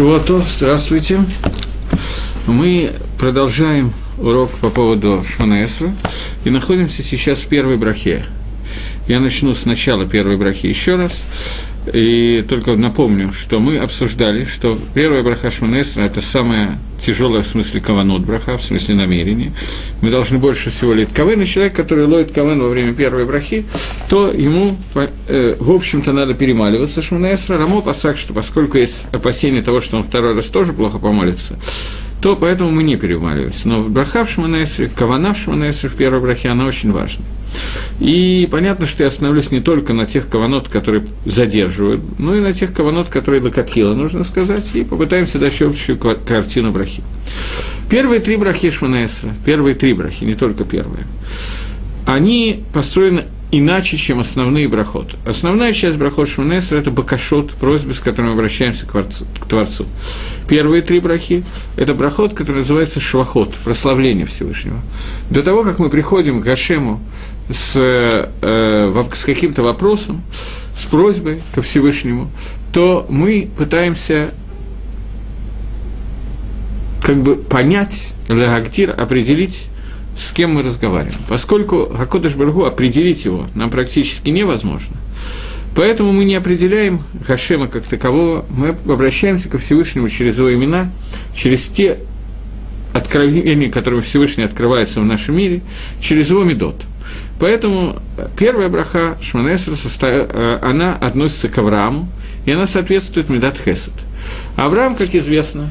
[0.00, 1.20] Шивото, здравствуйте.
[2.46, 5.94] Мы продолжаем урок по поводу Шманаэсра
[6.46, 8.24] и находимся сейчас в первой брахе.
[9.08, 11.26] Я начну с начала первой брахи еще раз.
[11.92, 17.80] И только напомню, что мы обсуждали, что первая браха Шманесра– это самая тяжелая в смысле
[17.80, 19.52] каванот браха, в смысле намерения.
[20.02, 23.64] Мы должны больше всего лить кавен, и человек, который ловит кавен во время первой брахи,
[24.10, 27.56] то ему, э, в общем-то, надо перемаливаться Шманесра.
[27.56, 31.58] Рамо посак, что поскольку есть опасение того, что он второй раз тоже плохо помолится,
[32.20, 33.68] то поэтому мы не перемаливаемся.
[33.68, 37.24] Но браха в Шманесре, кавана в Шманесре в первой брахе, она очень важна.
[37.98, 42.52] И понятно, что я остановлюсь не только на тех каванот, которые задерживают, но и на
[42.52, 47.02] тех каванот, которые лакатхила, нужно сказать, и попытаемся дать общую картину брахи.
[47.88, 51.04] Первые три брахи Шманаэсра, первые три брахи, не только первые,
[52.06, 55.16] они построены иначе, чем основные брахот.
[55.26, 59.86] Основная часть брахот Шманесра– это бакашот, просьбы, с которыми обращаемся к, Творцу, к Творцу.
[60.48, 61.44] Первые три брахи–
[61.76, 64.80] это брахот, который называется швахот, прославление Всевышнего.
[65.30, 67.00] До того, как мы приходим к Гашему
[67.50, 70.22] с, э, с каким-то вопросом,
[70.74, 72.30] с просьбой ко Всевышнему,
[72.72, 74.30] то мы пытаемся
[77.02, 79.68] как бы понять, лягактир, определить,
[80.16, 81.18] с кем мы разговариваем.
[81.28, 84.96] Поскольку Хакодыш Баргу определить его нам практически невозможно,
[85.74, 90.90] поэтому мы не определяем Хашема как такового, мы обращаемся ко Всевышнему через его имена,
[91.34, 91.98] через те
[92.92, 95.62] откровения, которыми Всевышний открывается в нашем мире,
[96.00, 96.76] через его медот.
[97.38, 97.96] Поэтому
[98.36, 102.08] первая браха Шманесра, э, она относится к Аврааму,
[102.44, 103.92] и она соответствует Медат Хесед.
[104.56, 105.70] Авраам, как известно,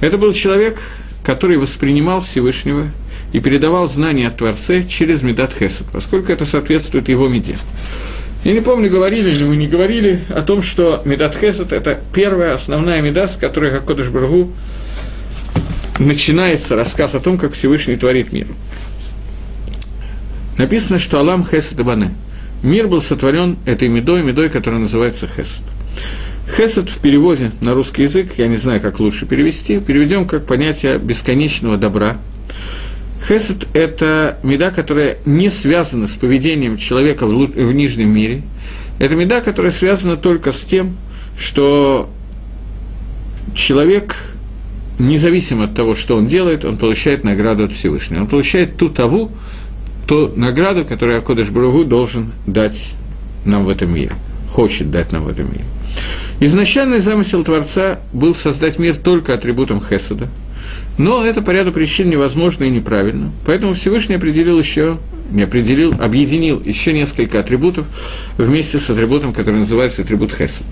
[0.00, 0.78] это был человек,
[1.24, 2.88] который воспринимал Всевышнего
[3.32, 7.56] и передавал знания о Творце через Медат Хесед, поскольку это соответствует его меде.
[8.44, 12.54] Я не помню, говорили ли мы не говорили о том, что Медат Хесед– это первая
[12.54, 14.50] основная меда, с которой Хакодыш Баргу
[15.98, 18.46] начинается рассказ о том, как Всевышний творит мир.
[20.56, 22.14] Написано, что Алам Хесед и Бане.
[22.62, 25.62] Мир был сотворен этой медой, медой, которая называется Хесед.
[26.56, 30.98] Хесед в переводе на русский язык, я не знаю, как лучше перевести, переведем как понятие
[30.98, 32.16] бесконечного добра–
[33.26, 38.42] Хесед– это меда, которая не связана с поведением человека в, в нижнем мире.
[38.98, 40.96] Это меда, которая связана только с тем,
[41.36, 42.08] что
[43.54, 44.16] человек,
[44.98, 48.22] независимо от того, что он делает, он получает награду от Всевышнего.
[48.22, 49.30] Он получает ту таву,
[50.06, 52.94] ту награду, которую Акодыш Бругу должен дать
[53.44, 54.12] нам в этом мире,
[54.48, 55.64] хочет дать нам в этом мире.
[56.40, 60.28] Изначальный замысел Творца был создать мир только атрибутом Хеседа–
[60.98, 63.30] но это по ряду причин невозможно и неправильно.
[63.46, 64.98] Поэтому Всевышний определил еще,
[65.30, 67.86] не определил, объединил еще несколько атрибутов
[68.36, 70.66] вместе с атрибутом, который называется атрибут Хесед.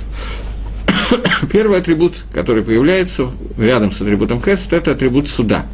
[1.53, 5.67] Первый атрибут, который появляется рядом с атрибутом Хесед, это атрибут суда.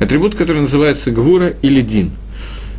[0.00, 2.12] Атрибут, который называется Гвура или Дин.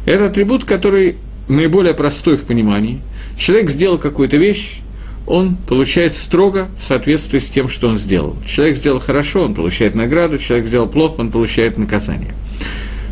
[0.05, 1.17] Это атрибут, который
[1.47, 3.01] наиболее простой в понимании.
[3.37, 4.79] Человек сделал какую-то вещь,
[5.27, 8.35] он получает строго в соответствии с тем, что он сделал.
[8.45, 12.33] Человек сделал хорошо, он получает награду, человек сделал плохо, он получает наказание.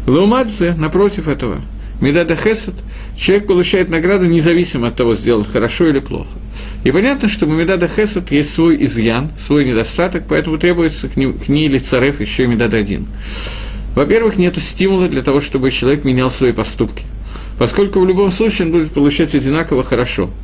[0.08, 1.62] Лаумадзе, напротив этого,
[2.02, 2.76] Медада Хесед,
[3.16, 6.30] человек получает награду независимо от того, сделал хорошо или плохо.
[6.84, 11.34] И понятно, что у Медада Хесед есть свой изъян, свой недостаток, поэтому требуется к, ней,
[11.34, 13.08] к ней или царев еще и Медад один.
[13.96, 17.04] Во-первых, нет стимула для того, чтобы человек менял свои поступки.
[17.58, 20.30] Поскольку в любом случае он будет получать одинаково хорошо–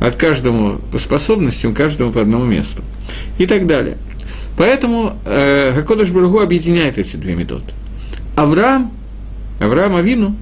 [0.00, 2.82] от каждому по способностям, каждому по одному месту.
[3.38, 3.96] И так далее.
[4.56, 7.64] Поэтому э, Хакодыш Баргу объединяет эти две методы.
[8.34, 8.90] Авраам,
[9.60, 10.36] Авраам Авину,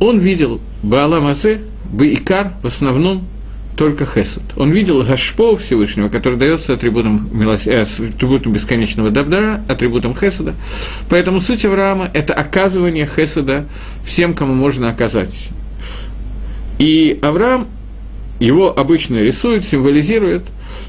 [0.00, 1.60] он видел Баала Мазе,
[1.90, 3.26] Баикар, в основном
[3.76, 4.42] только Хесед.
[4.56, 7.66] Он видел Гашпо Всевышнего, который дается атрибутом, милос...
[7.66, 10.54] э, атрибутом бесконечного Дабдара, атрибутом Хеседа.
[11.08, 13.66] Поэтому суть Авраама– это оказывание Хеседа
[14.04, 15.50] всем, кому можно оказать.
[16.78, 17.68] И Авраам
[18.38, 20.44] его обычно рисуют, символизируют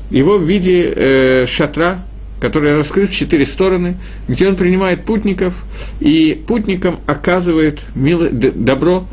[0.09, 2.03] его в виде э, шатра,
[2.39, 3.97] который раскрыт в четыре стороны,
[4.27, 5.65] где он принимает путников
[5.99, 9.07] и путникам оказывает мило, добро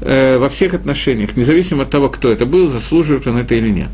[0.00, 3.88] э, во всех отношениях, независимо от того, кто это был, заслуживает он это или нет.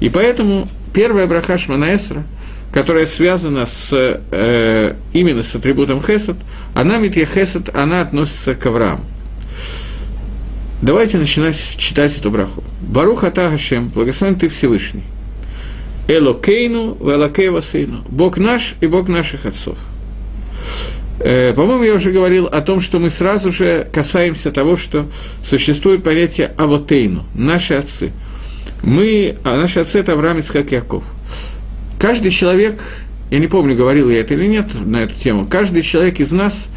[0.00, 2.24] И поэтому первая браха Шманаэсра,
[2.72, 6.36] которая связана с, э, именно с атрибутом Хесед,
[6.74, 9.04] она, Митья Хесед, она относится к Аврааму.
[10.80, 12.62] Давайте начинать читать эту браху.
[12.80, 15.02] Барух Атагашем, благословен ты Всевышний.
[16.06, 18.04] Элокейну, Велокей Васейну.
[18.08, 19.76] Бог наш и Бог наших отцов.
[21.18, 25.06] Э, по-моему, я уже говорил о том, что мы сразу же касаемся того, что
[25.42, 28.12] существует понятие Авотейну, наши отцы.
[28.84, 31.02] Мы, а наши отцы– это Авраам, Ицхак, Яков.
[31.98, 32.80] Каждый человек
[33.30, 36.68] я не помню, говорил я это или нет на эту тему, каждый человек из нас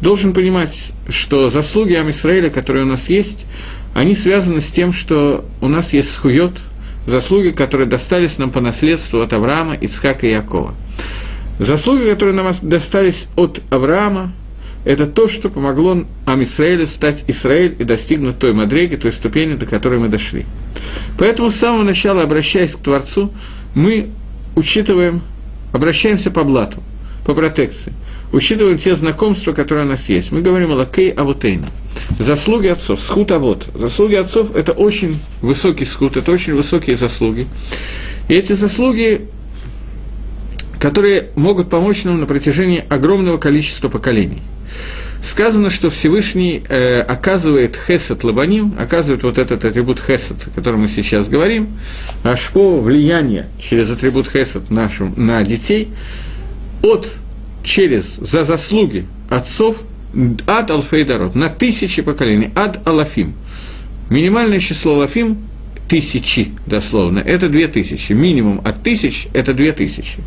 [0.00, 3.46] должен понимать, что заслуги Амисраэля, которые у нас есть,
[3.94, 6.52] они связаны с тем, что у нас есть схует,
[7.06, 10.74] заслуги, которые достались нам по наследству от Авраама, Ицхака и Якова.
[11.58, 14.32] Заслуги, которые нам достались от Авраама,
[14.84, 19.98] это то, что помогло Амисраэлю стать Израиль и достигнуть той мадреги, той ступени, до которой
[19.98, 20.46] мы дошли.
[21.18, 23.30] Поэтому с самого начала, обращаясь к Творцу,
[23.74, 24.08] мы
[24.56, 25.20] учитываем,
[25.72, 26.82] обращаемся по блату,
[27.24, 27.92] по протекции,
[28.32, 30.32] учитываем те знакомства, которые у нас есть.
[30.32, 31.68] Мы говорим о лакей авутейна.
[32.18, 33.68] Заслуги отцов, схуд авот.
[33.74, 37.46] Заслуги отцов– это очень высокий схуд, это очень высокие заслуги.
[38.28, 39.28] И эти заслуги,
[40.78, 44.42] которые могут помочь нам на протяжении огромного количества поколений–
[45.22, 50.88] сказано, что Всевышний э, оказывает хесед лабаним, оказывает вот этот атрибут хесед, о котором мы
[50.88, 51.68] сейчас говорим,
[52.24, 55.88] аж по влияние через атрибут хесед нашим, на детей,
[56.82, 57.06] от,
[57.62, 59.82] через, за заслуги отцов,
[60.46, 63.34] ад алфейдарот, на тысячи поколений, ад алафим.
[64.08, 65.38] Минимальное число алафим–
[65.88, 68.12] тысячи, дословно, это две тысячи.
[68.12, 70.18] Минимум от тысяч– это две тысячи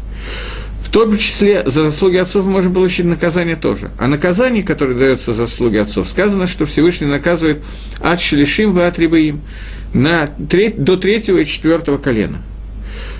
[0.93, 3.89] том числе за заслуги отцов можем получить наказание тоже.
[3.97, 7.63] А наказание, которое дается за заслуги отцов, сказано, что Всевышний наказывает
[7.99, 9.41] от шелишим в атрибаим
[9.93, 12.41] на треть, до третьего и четвертого колена.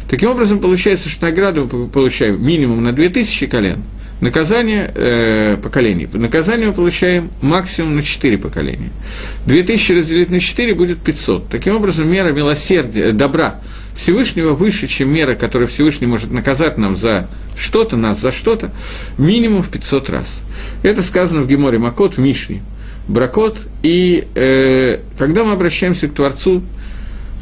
[0.10, 3.84] Таким образом, получается, что награду мы получаем минимум на 2000 колен–
[4.24, 6.08] Наказание э, поколений.
[6.14, 8.90] Наказание мы получаем максимум на 4 поколения.
[9.48, 11.50] 2000 разделить на 4 будет 500.
[11.50, 13.60] Таким образом, мера милосердия, добра
[13.96, 18.72] Всевышнего выше, чем мера, которую Всевышний может наказать нам за что-то, нас за что-то,
[19.18, 20.42] минимум в 500 раз.
[20.82, 22.62] Это сказано в Геморе Макот, в Мишне.
[23.08, 23.58] Бракот.
[23.84, 26.64] И э, когда мы обращаемся к Творцу,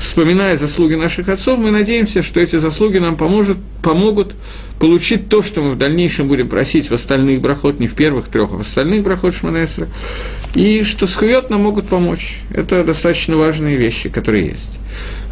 [0.01, 4.33] вспоминая заслуги наших отцов, мы надеемся, что эти заслуги нам поможет, помогут
[4.79, 8.51] получить то, что мы в дальнейшем будем просить в остальных брахот, не в первых трех,
[8.51, 9.87] а в остальных брахот Шманесра,
[10.55, 12.39] и что схует нам могут помочь.
[12.51, 14.79] Это достаточно важные вещи, которые есть.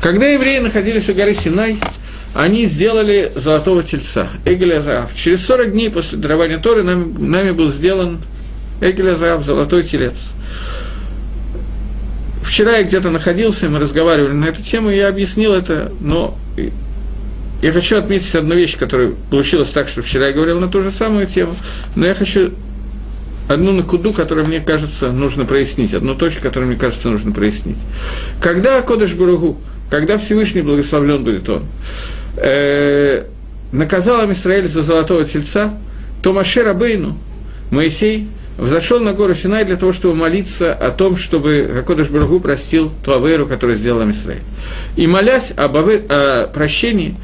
[0.01, 1.77] Когда евреи находились у горы Синай,
[2.33, 5.13] они сделали золотого тельца, Азаав.
[5.13, 8.19] Через 40 дней после дарования Торы нам, нами был сделан
[8.81, 10.33] Азаав, золотой телец.
[12.41, 16.37] Вчера я где-то находился, мы разговаривали на эту тему, я объяснил это, но
[17.61, 20.91] я хочу отметить одну вещь, которая получилась так, что вчера я говорил на ту же
[20.91, 21.55] самую тему,
[21.95, 22.53] но я хочу
[23.49, 27.79] одну накуду, которую мне кажется нужно прояснить, одну точку, которую мне кажется нужно прояснить.
[28.41, 31.63] Когда Кодыш Буругу, когда Всевышний благословлен будет он,
[32.37, 33.23] э,
[33.71, 35.73] наказал Израиль за золотого тельца,
[36.21, 37.17] то Маше Рабейну,
[37.71, 38.27] Моисей,
[38.57, 43.13] взошел на гору Синай для того, чтобы молиться о том, чтобы Хакодыш Бургу простил ту
[43.13, 44.41] Аверу, которую сделал Израиль.
[44.95, 47.15] И молясь об аве, о прощении,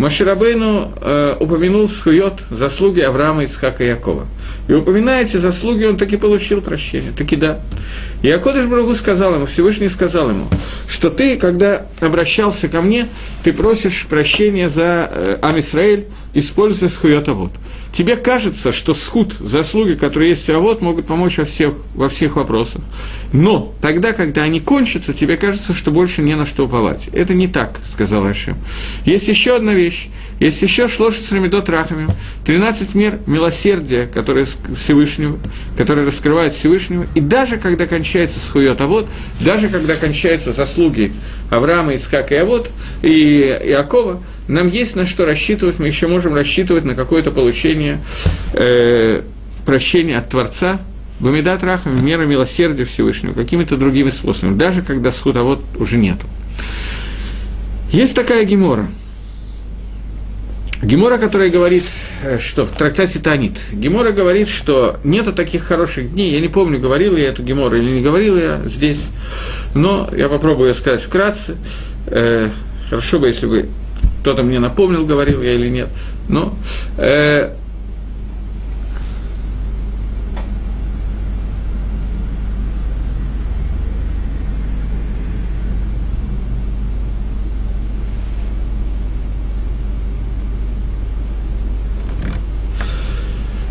[0.00, 4.26] Маширабейну э, упомянул схует заслуги Авраама, Ицхака и Якова.
[4.66, 7.60] И упоминая эти заслуги, он таки получил прощение, таки да.
[8.22, 10.46] И Акодыш Брагу сказал ему, Всевышний сказал ему,
[10.88, 13.08] что ты, когда обращался ко мне,
[13.44, 17.52] ты просишь прощения за э, Амисраэль, используя схует Авод.
[17.92, 22.36] Тебе кажется, что схуд, заслуги, которые есть у Авод, могут помочь во всех, во всех
[22.36, 22.82] вопросах.
[23.32, 27.08] Но тогда, когда они кончатся, тебе кажется, что больше не на что уповать.
[27.12, 28.56] Это не так, сказал Ашем.
[29.04, 30.08] Есть еще одна вещь.
[30.38, 32.06] Есть еще шлоши с рамидот рахами,
[32.46, 35.38] 13 мер милосердия, которые Всевышнего,
[35.76, 37.06] которые раскрывают Всевышнего.
[37.14, 39.06] И даже когда кончается схует Авод,
[39.40, 41.12] даже когда кончаются заслуги
[41.50, 42.70] Авраама, Ицкака и Авод,
[43.02, 48.00] и Иакова, нам есть на что рассчитывать, мы еще можем рассчитывать на какое-то получение
[48.52, 49.22] э,
[49.64, 50.80] прощения от Творца,
[51.20, 56.26] Бамидат Рахами, мера милосердия Всевышнего, какими-то другими способами, даже когда схудовод уже нету.
[57.92, 58.88] Есть такая гемора–
[60.82, 61.84] Гемора, которая говорит,
[62.22, 66.78] э, что в трактате Танит, Гемора говорит, что нету таких хороших дней, я не помню,
[66.78, 69.08] говорил я эту Гемору или не говорил я здесь,
[69.74, 71.56] но я попробую ее сказать вкратце.
[72.06, 72.48] Э,
[72.88, 73.68] хорошо бы, если бы
[74.20, 75.88] кто-то мне напомнил, говорил я или нет,
[76.28, 76.54] но
[76.98, 77.54] э,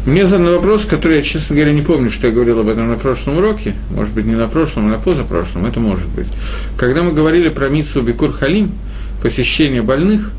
[0.05, 2.95] Мне задан вопрос, который я, честно говоря, не помню, что я говорил об этом на
[2.95, 6.27] прошлом уроке, может быть, не на прошлом, а на позапрошлом, это может быть.
[6.77, 8.71] Когда мы говорили про Митсу Бекур Халим,
[9.21, 10.31] посещение больных,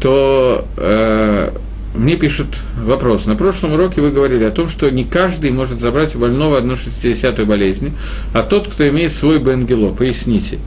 [0.00, 1.50] то э,
[1.94, 2.48] мне пишут
[2.82, 3.26] вопрос.
[3.26, 6.76] На прошлом уроке вы говорили о том, что не каждый может забрать у больного одну
[6.76, 7.92] шестидесятую болезнь,
[8.32, 9.94] а тот, кто имеет свой Бенгело.
[9.94, 10.58] Поясните.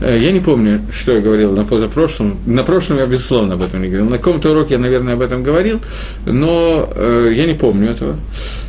[0.00, 2.38] Э, я не помню, что я говорил на позапрошлом.
[2.46, 4.08] На прошлом я, безусловно, об этом не говорил.
[4.08, 5.80] На каком-то уроке я, наверное, об этом говорил,
[6.24, 8.16] но э, я не помню этого.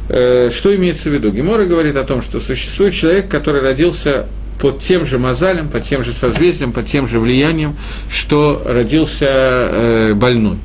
[0.10, 1.32] Э, что имеется в виду?
[1.32, 4.28] Гемора говорит о том, что существует человек, который родился
[4.60, 7.76] под тем же мозалем, под тем же созвездием, под тем же влиянием,
[8.10, 10.58] что родился э, больной.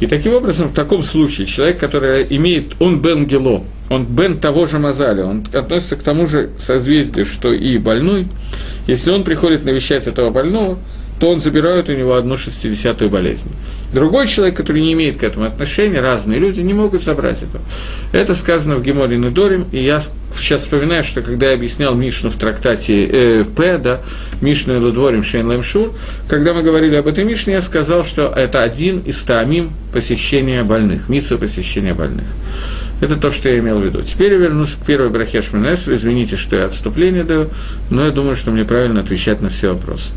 [0.00, 4.66] И таким образом, в таком случае, человек, который имеет, он бен гело, он бен того
[4.66, 8.28] же мозаля, он относится к тому же созвездию, что и больной,
[8.86, 10.78] если он приходит навещать этого больного,
[11.18, 13.50] то он забирает у него одну шестидесятую болезнь.
[13.92, 17.60] Другой человек, который не имеет к этому отношения, разные люди, не могут забрать это.
[18.12, 20.00] Это сказано в Геморе Нудорим, и я
[20.34, 24.00] сейчас вспоминаю, что когда я объяснял Мишну в трактате э, П, да,
[24.40, 25.94] Мишну и Лудворим Шейн Лемшур,
[26.28, 31.08] когда мы говорили об этой Мишне, я сказал, что это один из таамим посещения больных,
[31.08, 32.26] митсу посещения больных.
[33.00, 34.02] Это то, что я имел в виду.
[34.02, 35.94] Теперь я вернусь к первой брахе Шминесу.
[35.94, 37.50] Извините, что я отступление даю,
[37.90, 40.12] но я думаю, что мне правильно отвечать на все вопросы.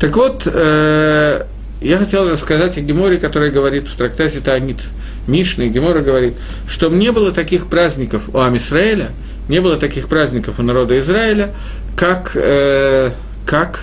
[0.00, 1.44] Так вот, э,
[1.80, 4.78] я хотел рассказать о Геморе, который говорит в трактате Таанит
[5.26, 6.34] Мишны, и Гемора говорит,
[6.68, 9.10] что не было таких праздников у Амисраэля,
[9.48, 11.54] не было таких праздников у народа Израиля,
[11.96, 13.10] как, э,
[13.44, 13.80] как,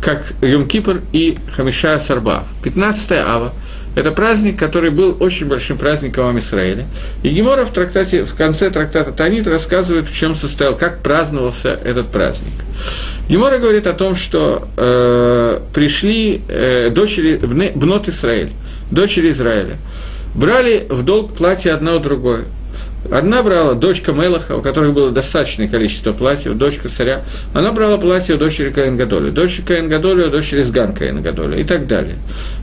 [0.00, 2.44] как Йом-Кипр и Хамиша Сарба.
[2.62, 3.52] 15 ава–
[3.94, 6.86] это праздник, который был очень большим праздником в Израиле.
[7.22, 12.08] И Гемора в, трактате, в конце трактата Танит рассказывает, в чем состоял, как праздновался этот
[12.08, 12.54] праздник.
[13.28, 18.50] Гемора говорит о том, что э, пришли э, дочери Бнот Израиль,
[18.90, 19.76] дочери Израиля,
[20.34, 22.44] брали в долг платье одна у другой.
[23.10, 27.22] Одна брала дочка Мелаха, у которой было достаточное количество платьев, дочка царя.
[27.52, 31.60] Она брала платье у дочери Каин Гадоли, дочери Каин Гадоли, у дочери Сган Каин Гадоли
[31.60, 32.16] и так далее.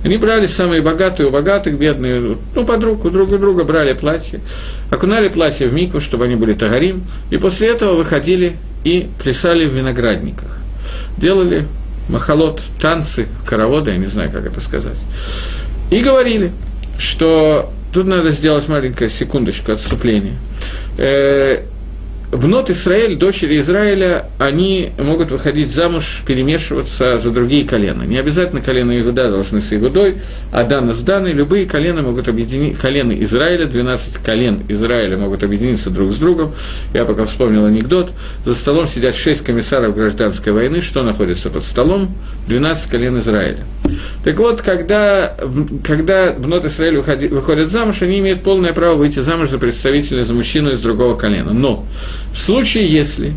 [0.04, 4.40] Они брали самые богатые у богатых, бедные, ну, подруг, у друг у друга брали платье,
[4.90, 9.74] окунали платье в мику, чтобы они были тагарим, и после этого выходили и плясали в
[9.74, 10.58] виноградниках.
[11.18, 11.66] Делали
[12.10, 14.98] махалот, танцы, хороводы, я не знаю, как это сказать.
[15.92, 16.52] И говорили,
[16.98, 20.36] что Тут надо сделать маленькую секундочку отступления.
[20.98, 21.64] Э,
[22.32, 28.04] Бнот Израиль, дочери Израиля, они могут выходить замуж, перемешиваться за другие колена.
[28.04, 30.16] Не обязательно колено Иуда должны с Иудой,
[30.54, 31.34] а Дана с Даной.
[31.34, 36.54] Любые колена могут объединить, колено Израиля, 12 колен Израиля могут объединиться друг с другом.
[36.94, 38.12] Я пока вспомнил анекдот.
[38.46, 40.80] За столом сидят 6 комиссаров гражданской войны.
[40.82, 42.16] Что находится под столом?
[42.48, 43.66] 12 колен Израиля.
[44.24, 45.36] Так вот, когда,
[45.86, 50.72] когда Бнот Израиль выходят замуж, они имеют полное право выйти замуж за представителя, за мужчину
[50.72, 51.52] из другого колена.
[51.52, 51.86] Но
[52.34, 53.36] в случае, если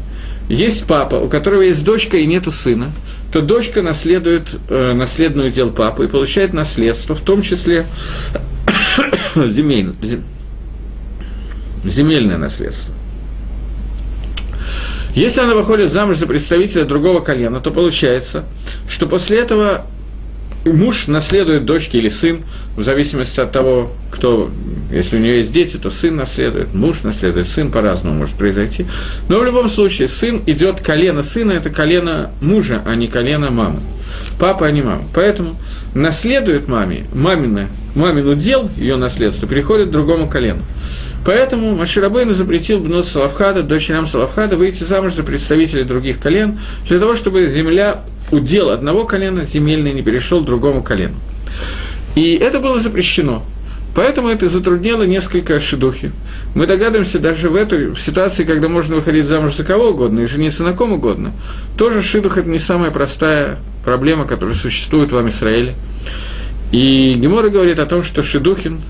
[0.49, 2.93] есть папа, у которого есть дочка и нету сына,
[3.33, 7.87] то дочка наследует э, наследную дел папы и получает наследство, в том числе
[9.35, 10.23] земель, зем,
[11.85, 12.95] земельное наследство.
[15.15, 18.45] Если она выходит замуж за представителя другого колена, то получается,
[18.89, 19.87] что после этого
[20.71, 22.41] муж наследует дочке или сын,
[22.77, 24.51] в зависимости от того, кто,
[24.91, 28.87] если у нее есть дети, то сын наследует, муж наследует, сын по-разному может произойти.
[29.29, 33.81] Но в любом случае, сын идет, колено сына– это колено мужа, а не колено мамы.
[34.39, 35.03] Папа, а не мама.
[35.15, 35.57] Поэтому
[35.95, 40.63] наследует маме, мамина, мамину дел, ее наследство, переходит к другому колену.
[41.25, 47.15] Поэтому Маширабейну запретил Бнот Салавхада, дочерям Салавхада, выйти замуж за представителей других колен, для того,
[47.15, 51.15] чтобы земля удел одного колена земельный не перешел другому колену.
[52.15, 53.43] И это было запрещено.
[53.95, 56.11] Поэтому это затруднило несколько шедухи.
[56.55, 60.65] Мы догадываемся, даже в этой ситуации, когда можно выходить замуж за кого угодно и жениться
[60.65, 61.33] на ком угодно,
[61.79, 65.75] тоже шидух– это не самая простая проблема, которая существует в Израиле.
[66.73, 68.81] И Гемора говорит о том, что шидухин,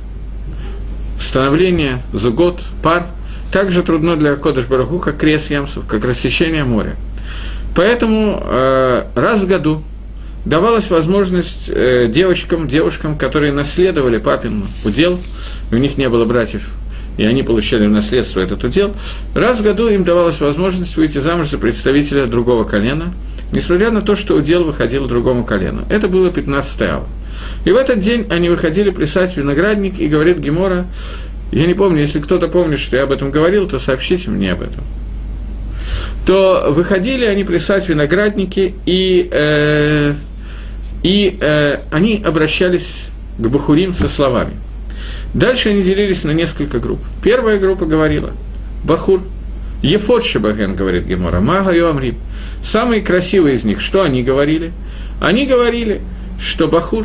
[1.35, 3.09] становление, зугот, пар,
[3.51, 6.95] также трудно для Кодыш Бараху, как крес ямсов, как рассечение моря.
[7.75, 9.83] Поэтому э, раз в году
[10.45, 15.19] давалась возможность э, девочкам, девушкам, которые наследовали папин удел,
[15.73, 16.71] у них не было братьев,
[17.17, 18.95] и они получали в наследство этот удел,
[19.35, 23.13] раз в году им давалась возможность выйти замуж за представителя другого колена,
[23.51, 25.83] несмотря на то, что удел выходил другому колену.
[25.89, 27.09] Это было 15 ава.
[27.65, 30.87] И в этот день они выходили плясать виноградник, и говорит Гемора,
[31.53, 34.63] я не помню, если кто-то помнит, что я об этом говорил, то сообщите мне об
[34.63, 34.83] этом
[36.27, 40.15] то выходили они плясать виноградники, и, э,
[41.03, 44.55] и э, они обращались к Бахурим со словами.
[45.35, 47.01] Дальше они делились на несколько групп.
[47.23, 48.31] Первая группа говорила,
[48.85, 49.21] Бахур,
[49.83, 52.17] Ефот Шабаген, говорит Гемора, Мага Йоамрим.
[52.63, 54.73] Самые красивые из них, что они говорили?
[55.21, 56.01] Они говорили,
[56.41, 57.05] что Бахур,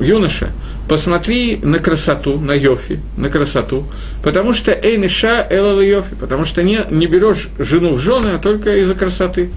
[0.00, 0.50] юноша,
[0.88, 3.86] посмотри на красоту, на Йофи, на красоту,
[4.22, 8.76] потому что Эйниша Элала Йофи, потому что не, не берешь жену в жены, а только
[8.76, 9.50] из-за красоты.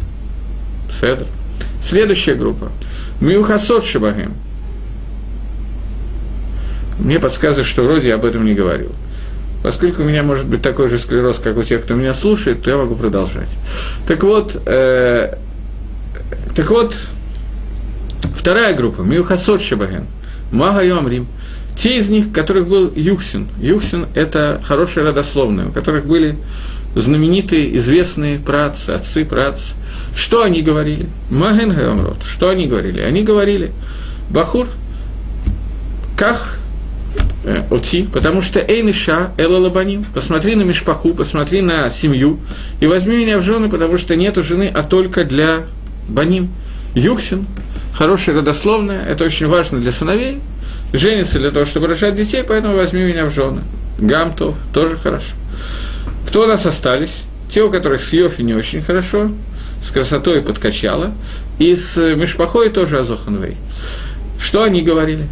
[0.91, 1.25] Седр.
[1.81, 2.71] Следующая группа.
[3.21, 4.33] Миухасот Шабагем.
[6.99, 8.91] Мне подсказывает, что вроде я об этом не говорил.
[9.63, 12.69] Поскольку у меня может быть такой же склероз, как у тех, кто меня слушает, то
[12.69, 13.49] я могу продолжать.
[14.07, 15.35] Так вот, э,
[16.55, 16.95] так вот,
[18.35, 20.07] вторая группа, Миухасот Шабаген,
[20.51, 21.27] Мага Йомрим,
[21.75, 23.47] те из них, которых был Юхсин.
[23.59, 26.37] Юхсин– это хорошие родословные, у которых были
[26.95, 29.73] знаменитые, известные працы, отцы прац.
[30.15, 31.07] Что они говорили?
[31.29, 32.23] Маген Гамрот.
[32.23, 32.99] Что они говорили?
[32.99, 33.71] Они говорили,
[34.29, 34.67] Бахур,
[36.17, 36.59] как
[37.45, 42.39] э, Оти, потому что Эйниша, Эла Лабаним, посмотри на Мишпаху, посмотри на семью,
[42.79, 45.63] и возьми меня в жены, потому что нету жены, а только для
[46.07, 46.49] Баним.
[46.93, 47.47] Юхсин,
[47.93, 50.39] хорошая родословная, это очень важно для сыновей,
[50.93, 53.61] женится для того, чтобы рожать детей, поэтому возьми меня в жены.
[53.97, 55.35] Гамтов, тоже хорошо.
[56.27, 57.23] Кто у нас остались?
[57.49, 59.31] Те, у которых с Йофи не очень хорошо,
[59.81, 61.11] с красотой подкачала,
[61.59, 63.57] и с Мишпахой тоже Азоханвей.
[64.39, 65.27] Что они говорили?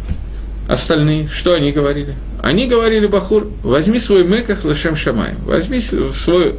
[0.68, 2.14] Остальные, что они говорили?
[2.42, 6.54] Они говорили Бахур, возьми свой меках лешем шамай, возьми свой,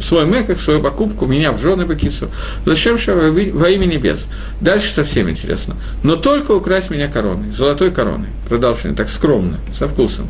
[0.00, 2.30] свой меках, свою покупку, меня в жены бакицу,
[2.66, 4.28] лешем шамай во имя небес.
[4.60, 5.76] Дальше совсем интересно.
[6.02, 8.28] Но только украсть меня короной, золотой короной.
[8.48, 10.28] Продолжение так скромно, со вкусом.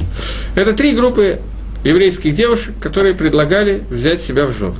[0.55, 1.41] Это три группы
[1.85, 4.77] еврейских девушек, которые предлагали взять себя в жены.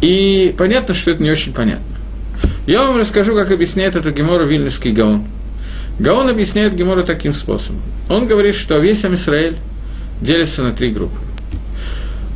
[0.00, 1.84] И понятно, что это не очень понятно.
[2.66, 5.24] Я вам расскажу, как объясняет эту Гемору Вильнюсский Гаон.
[5.98, 7.82] Гаон объясняет Гемору таким способом.
[8.08, 9.56] Он говорит, что весь Амисраэль
[10.20, 11.16] делится на три группы.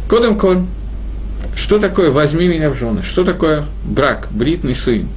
[0.08, 0.62] Кодом Коль,
[1.54, 5.08] что такое «возьми меня в жены», что такое брак, бритный сын.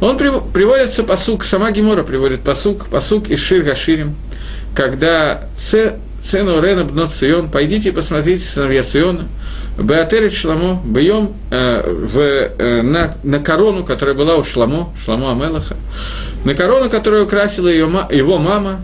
[0.00, 4.14] Он приводится посук, сама Гемора приводит посук, посук из Шир Гаширим,
[4.74, 5.48] когда
[6.26, 9.28] цену Рена Цион, пойдите и посмотрите сыновья Циона,
[9.78, 15.76] Беатерит Шламо, Бьем э, в, э, на, на корону, которая была у Шламо, Шламо Амелаха,
[16.44, 18.80] на корону, которую украсила ее, его мама,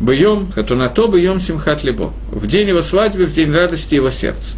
[0.00, 4.56] Бьем, Хатунато, Бьем Симхат Либо, в день его свадьбы, в день радости его сердца.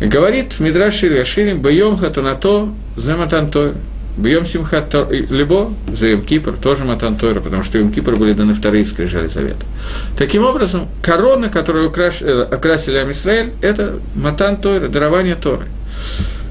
[0.00, 3.50] Говорит Мидраш Шири Бьем Хатунато, Зематан
[4.16, 8.54] Бьем Симхат Либо, за Йом Кипр, тоже Матан Тойра, потому что Йом Кипр были даны
[8.54, 9.64] вторые скрижали завета.
[10.16, 12.22] Таким образом, корона, которую украш...
[12.22, 15.66] Э, окрасили Амисраэль, это Матан Тойра, дарование Торы.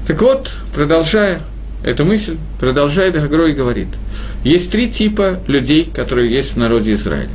[0.06, 1.40] Так вот, продолжая
[1.84, 3.88] эту мысль, продолжает Гагрой говорит,
[4.44, 7.30] есть три типа людей, которые есть в народе Израиля.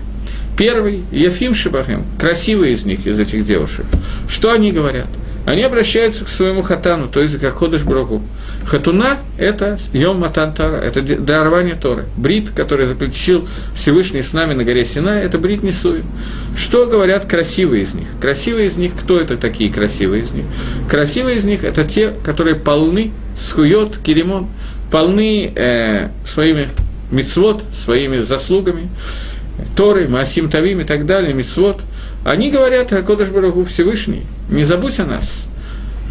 [0.58, 3.86] Первый– Ефим Шибахем, красивые из них, из этих девушек.
[4.30, 5.08] Что они говорят?
[5.46, 8.22] они обращаются к своему хатану, то есть к Ходыш Браху.
[8.65, 12.06] Хатуна– это Йом Матан Тара, это дарование Торы.
[12.17, 16.04] Брит, который заключил Всевышний с нами на горе Сина, это Брит Несуи.
[16.56, 18.08] Что говорят красивые из них?
[18.19, 20.45] Красивые из них, кто это такие красивые из них?
[20.89, 24.47] Красивые из них– это те, которые полны схует, киримон,
[24.91, 26.69] полны э, своими
[27.12, 28.89] мицвод, своими заслугами,
[29.76, 31.82] Торы, Маасим Тавим и так далее, мицвод–
[32.24, 35.47] они говорят, о Кодыш Барагу Всевышний, не забудь о нас.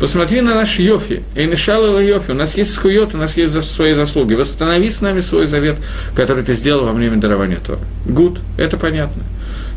[0.00, 4.32] Посмотри на наш Йофи, Эйнишал Йофи, у нас есть скует, у нас есть свои заслуги.
[4.32, 5.76] Восстанови с нами свой завет,
[6.16, 7.80] который ты сделал во время дарования Тора.
[8.06, 9.22] Гуд, это понятно.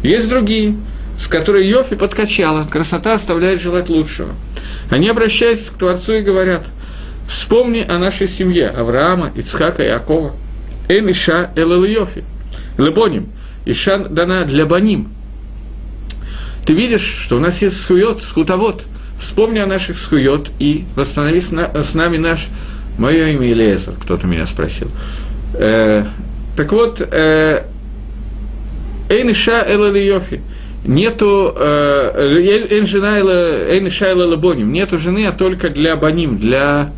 [0.02, 0.78] Есть другие,
[1.20, 4.30] с которой Йофи подкачала, красота оставляет желать лучшего.
[4.90, 6.66] Они обращаются к Творцу и говорят,
[7.28, 10.34] вспомни о нашей семье Авраама, Ицхака и Акова.
[10.88, 12.24] Эм Иша Элэл Йофи.
[12.78, 13.28] Лебоним.
[13.66, 15.10] Иша дана для баним,
[16.66, 18.86] ты видишь, что у нас есть схует, скутовод.
[19.24, 22.50] Вспомни о наших схует и восстанови с, на, с нами наш...
[22.98, 24.88] Мое имя Илиезер, кто-то меня спросил.
[25.56, 26.04] Э,
[26.58, 27.64] так вот, э,
[29.10, 30.42] Эйниша Элалиофи.
[30.86, 32.42] Нету э,
[33.72, 34.72] Эйниша Лабоним.
[34.74, 36.92] Нету жены, а только для баним, для,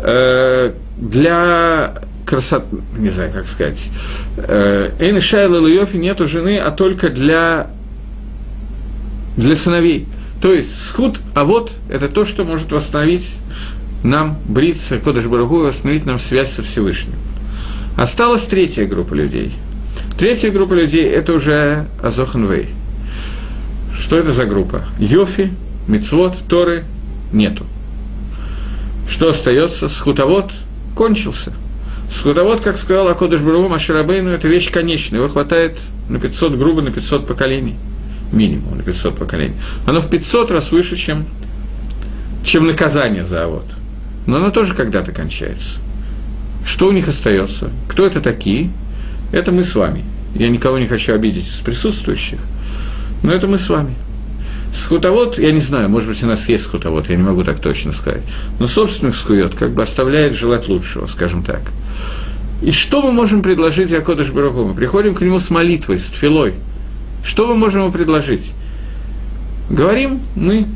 [0.00, 3.90] э, для красоты, не знаю, как сказать.
[4.98, 7.70] Эйниша Элалиофи нету жены, а только для
[9.36, 10.08] для сыновей.
[10.46, 13.38] То есть схуд, а вот это то, что может восстановить
[14.04, 17.16] нам брит Кодыш Барагу и восстановить нам связь со Всевышним.
[17.96, 19.52] Осталась третья группа людей.
[20.16, 22.68] Третья группа людей– это уже Азоханвей.
[23.92, 24.84] Что это за группа?
[25.00, 25.50] Йофи,
[25.88, 26.84] Мицвод, Торы–
[27.32, 27.66] нету.
[29.08, 29.88] Что остается?
[29.88, 30.52] Схутовод
[30.94, 31.52] кончился.
[32.08, 35.18] Схутовод, как сказал Акодыш Барагу Маширабейну, это вещь конечная.
[35.18, 35.76] Его хватает
[36.08, 37.74] на 500, грубо на 500 поколений
[38.32, 39.54] минимум на 500 поколений.
[39.86, 41.26] Оно в 500 раз выше, чем,
[42.44, 43.66] чем наказание за авод.
[44.26, 45.80] Но оно тоже когда-то кончается.
[46.64, 47.70] Что у них остается?
[47.88, 48.70] Кто это такие?
[49.32, 50.04] Это мы с вами.
[50.34, 52.40] Я никого не хочу обидеть из присутствующих,
[53.22, 53.94] но это мы с вами.
[54.74, 57.92] Скутовод, я не знаю, может быть, у нас есть скутовод, я не могу так точно
[57.92, 58.22] сказать.
[58.58, 61.62] Но собственных скует как бы оставляет желать лучшего, скажем так.
[62.62, 64.64] И что мы можем предложить Якодыш Бараху?
[64.64, 66.54] Мы приходим к нему с молитвой, с тфилой.
[67.26, 68.52] Что мы можем ему предложить?
[69.68, 70.66] Говорим мы,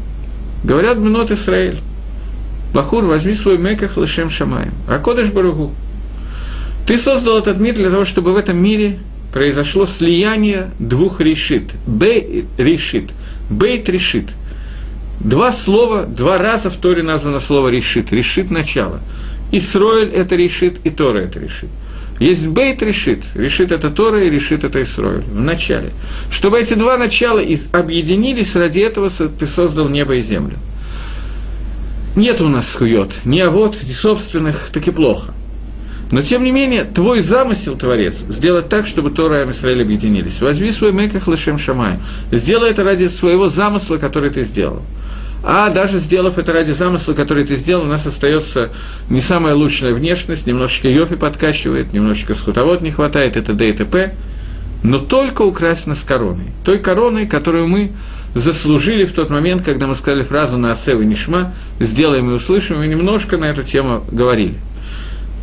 [0.65, 1.79] говорят Бнот Исраэль.
[2.75, 4.73] Бахур, возьми свой меках лышем шамаем.
[4.89, 5.73] А Кодыш Баруху.
[6.87, 8.99] Ты создал этот мир для того, чтобы в этом мире
[9.33, 11.71] произошло слияние двух решит.
[11.87, 13.11] Бей решит.
[13.49, 14.31] Бейт решит.
[15.21, 18.11] Два слова, два раза в Торе названо слово решит.
[18.11, 19.01] Решит начало.
[19.53, 21.71] Исроэль– это решит, и Тора– это решит.
[22.21, 23.25] Есть бейт решит.
[23.35, 25.23] Решит это Тора и решит это Исроэль.
[25.23, 25.91] В начале.
[26.31, 27.41] Чтобы эти два начала
[27.73, 30.59] объединились, ради этого ты создал небо и землю.
[32.15, 35.33] Нет у нас скует, ни авод, ни собственных, так и плохо.
[36.11, 40.41] Но, тем не менее, твой замысел, Творец, сделать так, чтобы Тора и Израиль объединились.
[40.41, 42.01] Возьми свой меках лышем шамай.
[42.33, 44.83] Сделай это ради своего замысла, который ты сделал.
[45.43, 48.71] А даже сделав это ради замысла, который ты сделал, у нас остается
[49.09, 54.15] не самая лучшая внешность, немножечко йофи подкачивает, немножечко скутовод не хватает, это д и т.п.
[54.83, 56.47] Но только украсено с короной.
[56.65, 57.93] Той короной, которую мы
[58.35, 62.83] заслужили в тот момент, когда мы сказали фразу на Асев и Нишма, сделаем и услышим,
[62.83, 64.55] и немножко на эту тему говорили.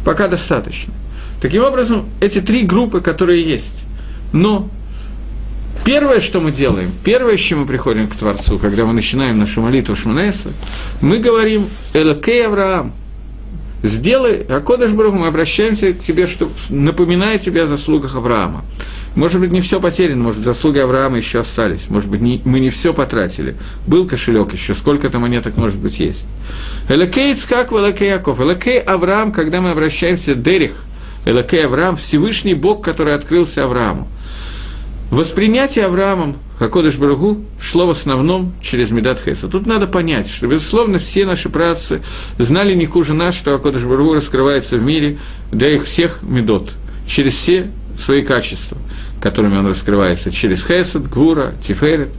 [0.06, 0.94] Пока достаточно.
[1.42, 3.86] Таким образом, эти три группы, которые есть.
[4.32, 4.70] Но
[5.88, 9.62] первое, что мы делаем, первое, с чем мы приходим к Творцу, когда мы начинаем нашу
[9.62, 10.52] молитву Шманеса,
[11.00, 12.92] мы говорим «Элокей Авраам»,
[13.84, 18.66] сделай, а Кодыш мы обращаемся к тебе, чтобы напоминая тебе о заслугах Авраама.
[19.16, 22.70] Может быть, не все потеряно, может, заслуги Авраама еще остались, может быть, не, мы не
[22.70, 23.56] все потратили.
[23.88, 26.28] Был кошелек еще, сколько-то монеток, может быть, есть.
[26.90, 28.42] Элакей Ицкак, Элакей Яков.
[28.42, 30.84] Элакей Авраам, когда мы обращаемся Дерих,
[31.24, 34.10] Элакей Авраам, Всевышний Бог, который открылся Аврааму.
[35.10, 39.48] Воспринятие Авраамом Хакодыш Барагу шло в основном через Медат Хеса.
[39.48, 42.02] Тут надо понять, что, безусловно, все наши працы
[42.38, 45.18] знали не хуже нас, что Хакодыш Барагу раскрывается в мире
[45.52, 46.74] для их всех медот,
[47.08, 48.78] через все свои качества,
[49.22, 52.10] которыми он раскрывается, через Хесед, Гвура, Тиферет.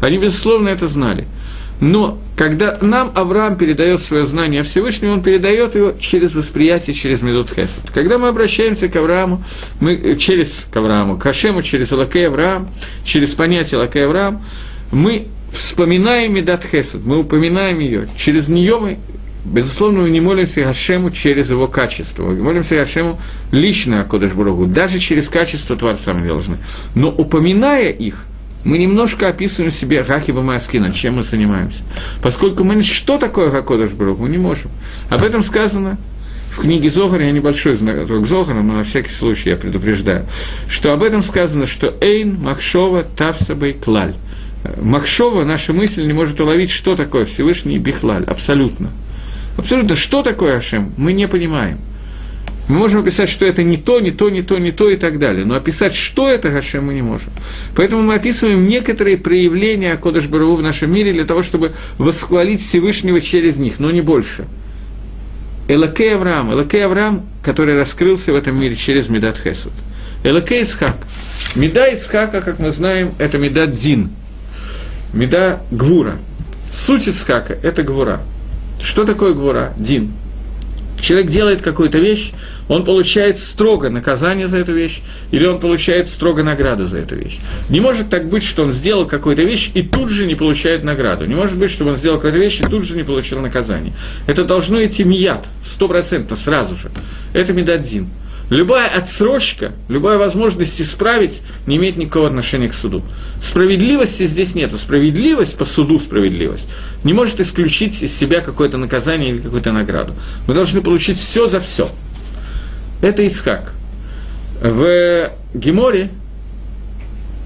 [0.00, 1.26] Они, безусловно, это знали.
[1.80, 7.22] Но когда нам Авраам передает свое знание о Всевышнем, он передает его через восприятие, через
[7.22, 7.90] Медут Хесед.
[7.92, 9.42] Когда мы обращаемся к Аврааму,
[9.80, 12.70] мы э, через к Аврааму, к Ашему, через Лакей Авраам,
[13.04, 14.42] через понятие Лакей Авраам,
[14.90, 18.98] мы вспоминаем Медат Хесед, мы упоминаем ее, через нее мы
[19.46, 22.24] Безусловно, мы не молимся Гашему через его качество.
[22.24, 23.20] Мы молимся Гашему
[23.52, 24.66] лично о Кодыш Бурагу.
[24.66, 26.56] Даже через качество Творца мы должны.
[26.96, 28.24] Но упоминая их,
[28.66, 31.84] мы немножко описываем себе Хахиба Маскина, чем мы занимаемся.
[32.22, 34.70] Поскольку мы что такое Хакодыш Бурагу, мы не можем.
[35.08, 35.96] Об этом сказано
[36.50, 40.26] в книге Зохара, я небольшой знаток Зохара, но на всякий случай я предупреждаю,
[40.68, 44.14] что об этом сказано, что Эйн, Махшова, Тавсабай, Клаль.
[44.82, 48.90] Махшова, наша мысль не может уловить, что такое Всевышний Бихлаль, абсолютно–
[49.56, 51.78] Абсолютно, что такое Ашем, мы не понимаем.
[52.68, 55.18] Мы можем описать, что это не то, не то, не то, не то и так
[55.18, 55.44] далее.
[55.44, 57.32] Но описать, что это Гашем, мы не можем.
[57.76, 63.20] Поэтому мы описываем некоторые проявления Кодыш Бару в нашем мире для того, чтобы восхвалить Всевышнего
[63.20, 64.46] через них, но не больше.
[65.68, 69.72] Элакей Авраам, Элакей Авраам, который раскрылся в этом мире через Медат Хесуд.
[70.24, 70.96] Элакей Ицхак.
[71.54, 74.10] Меда Ицхака, как мы знаем, это Медат Дин.
[75.12, 76.18] Меда Гвура.
[76.72, 78.20] Суть Ицхака– это Гвура.
[78.80, 79.72] Что такое гвура?
[79.78, 80.12] Дин.
[81.00, 82.32] Человек делает какую-то вещь,
[82.68, 87.38] он получает строго наказание за эту вещь, или он получает строго награду за эту вещь.
[87.68, 91.26] Не может так быть, что он сделал какую-то вещь и тут же не получает награду.
[91.26, 93.92] Не может быть, чтобы он сделал какую-то вещь и тут же не получил наказание.
[94.26, 96.90] Это должно идти мият, стопроцентно, сразу же.
[97.32, 98.08] Это медадзин.
[98.48, 103.02] Любая отсрочка, любая возможность исправить не имеет никакого отношения к суду.
[103.42, 104.72] Справедливости здесь нет.
[104.76, 106.68] Справедливость по суду справедливость
[107.02, 110.14] не может исключить из себя какое-то наказание или какую-то награду.
[110.46, 111.88] Мы должны получить все за все.
[113.02, 113.72] Это Ицхак.
[114.62, 116.10] В Геморе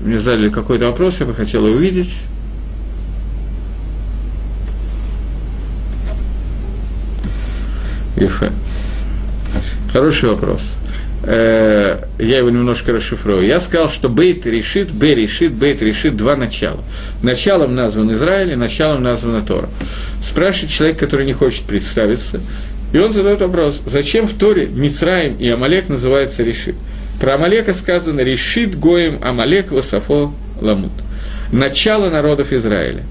[0.00, 2.24] мне задали какой-то вопрос, я бы хотел увидеть.
[8.16, 8.52] Ефе.
[9.92, 10.76] Хороший вопрос
[11.22, 13.46] э, я его немножко расшифрую.
[13.46, 16.82] Я сказал, что бейт решит, б решит, бейт решит два начала.
[17.22, 19.68] Началом назван Израиль, и началом названа Тора.
[20.22, 22.40] Спрашивает человек, который не хочет представиться,
[22.92, 26.74] и он задает вопрос, зачем в Торе Мицраим и Амалек называются решит?
[27.20, 30.92] Про Амалека сказано решит гоем Амалек васафо ламут.
[31.52, 33.02] Начало народов Израиля.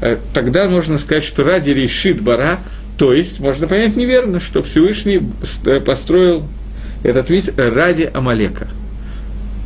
[0.00, 2.58] Э, тогда можно сказать, что ради решит бара,
[3.00, 5.22] то есть можно понять неверно, что Всевышний
[5.64, 6.46] э, построил
[7.02, 8.68] этот вид ради Амалека.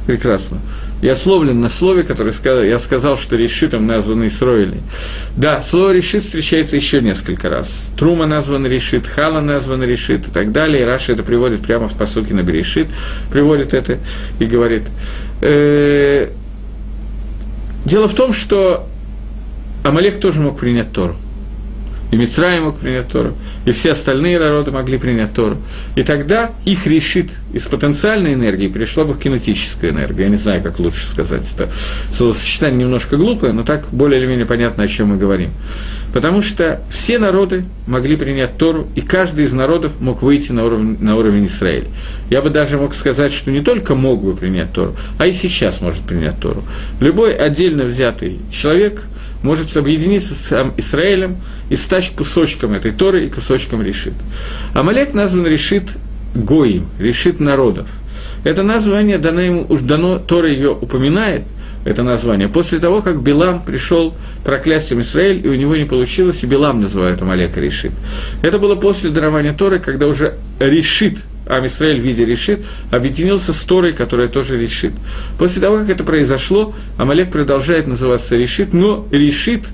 [0.07, 0.61] Прекрасно.
[1.03, 4.81] Я словлен на слове, которое сказал, я сказал, что решитом названы Исроили.
[5.37, 7.91] Да, слово решит встречается еще несколько раз.
[7.99, 10.83] Трума назван решит, Хала назван решит и так далее.
[10.83, 12.87] И Раша это приводит прямо в посуке на Берешит,
[13.33, 13.99] приводит это
[14.39, 14.85] и говорит.
[15.41, 16.31] Э,
[17.85, 18.89] дело в том, что
[19.83, 21.17] Амалек тоже мог принять Тору
[22.13, 25.59] и Мицрай мог принять Тору, и все остальные народы могли принять Тору.
[25.97, 30.25] И тогда их решит из потенциальной энергии перешла бы в кинетическую энергию.
[30.25, 31.71] Я не знаю, как лучше сказать это.
[32.13, 35.51] Словосочетание немножко глупое, но так более или менее понятно, о чем мы говорим.
[36.13, 40.99] Потому что все народы могли принять Тору, и каждый из народов мог выйти на уровень,
[41.01, 41.87] на уровень Израиля.
[42.31, 45.81] Я бы даже мог сказать, что не только мог бы принять Тору, а и сейчас
[45.81, 46.63] может принять Тору.
[47.01, 49.05] Любой отдельно взятый человек–
[49.45, 51.37] может объединиться с Израилем
[51.69, 54.15] и стать кусочком этой Торы и кусочком решит.
[54.73, 55.91] Амалек назван решит
[56.35, 57.89] Гоим, решит народов.
[58.45, 61.43] Это название дано ему, уж дано, Тора ее упоминает,
[61.85, 66.47] это название, после того, как Билам пришел проклястием Израиль, и у него не получилось, и
[66.47, 67.93] Билам называют Амалека решит.
[68.43, 73.65] Это было после дарования Торы, когда уже решит Ам Исраэль в виде решит, объединился с
[73.65, 74.93] Торой, которая тоже решит.
[75.39, 79.65] После того, как это произошло, Амалек продолжает называться решит, но решит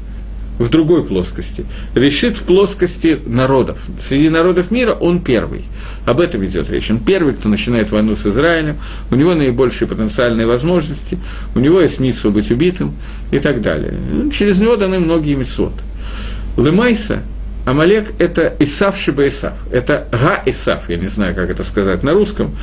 [0.60, 1.64] в другой плоскости.
[1.94, 3.78] Решит в плоскости народов.
[3.98, 5.64] Среди народов мира он первый.
[6.04, 6.90] Об этом идет речь.
[6.90, 8.76] Он первый, кто начинает войну с Израилем,
[9.10, 11.18] у него наибольшие потенциальные возможности,
[11.54, 12.94] у него есть митсу быть убитым
[13.32, 13.94] и так далее.
[14.30, 15.72] Через него даны многие מצוות.
[16.58, 17.22] למעשה
[17.66, 19.52] Амалек– это Исав שב Исав.
[19.70, 22.56] Это Га Исав, я не знаю, как это сказать на русском.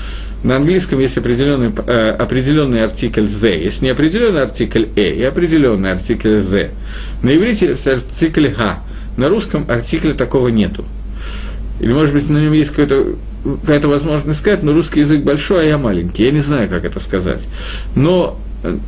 [0.44, 5.92] На английском есть определенный, э, определенный артикль «the», есть не определенный артикль «a», и определенный
[5.92, 6.72] артикль «the».
[7.22, 8.80] На иврите артикль «га»,
[9.18, 10.86] на русском артикля такого нету.
[11.80, 13.16] Или, может быть, на нем есть какая-то
[13.62, 16.24] какая возможность сказать, но русский язык большой, а я маленький.
[16.24, 17.48] Я не знаю, как это сказать.
[17.96, 18.40] Но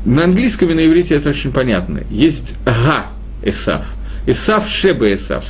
[0.06, 2.02] на английском и на иврите это очень понятно.
[2.10, 3.06] Есть «га»
[3.44, 3.86] Исав–
[4.30, 5.44] Исав Шеба Исав.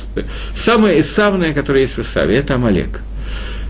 [0.54, 3.02] Самое Исавное, которое есть в Исаве, это Амалек.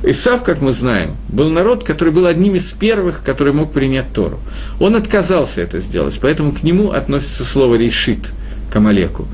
[0.05, 4.39] Исав, как мы знаем, был народ, который был одним из первых, который мог принять Тору.
[4.79, 8.33] Он отказался это сделать, поэтому к нему относится слово «решит»,
[8.71, 9.27] к Амалеку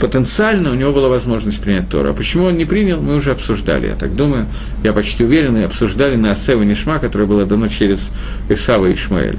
[0.00, 2.10] потенциально у него была возможность принять Тору.
[2.10, 4.46] А почему он не принял, мы уже обсуждали, я так думаю,
[4.82, 8.10] я почти уверен, и обсуждали на Асева Нишма, которое было дано через
[8.48, 9.38] Исава и Ишмаэля.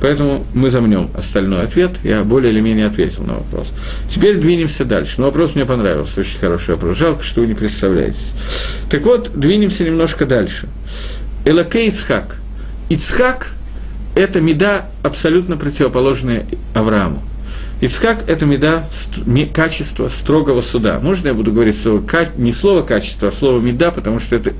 [0.00, 3.72] Поэтому мы замнем остальной ответ, я более или менее ответил на вопрос.
[4.08, 5.14] Теперь двинемся дальше.
[5.18, 6.96] Но вопрос мне понравился, очень хороший вопрос.
[6.96, 8.32] Жалко, что вы не представляетесь.
[8.90, 10.68] Так вот, двинемся немножко дальше.
[11.44, 12.38] Элакей Ицхак.
[12.88, 13.52] Ицхак–
[14.14, 17.22] это меда абсолютно противоположная Аврааму.
[17.80, 18.88] Ицхак– это меда,
[19.54, 21.00] качество строгого суда.
[21.02, 22.02] Можно я буду говорить слово,
[22.36, 24.52] не слово качество, а слово меда, потому что это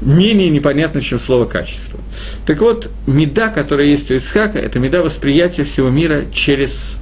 [0.00, 1.98] менее непонятно, чем слово качество.
[2.46, 6.96] Так вот, меда, которая есть у Ицхака, это меда восприятия всего мира через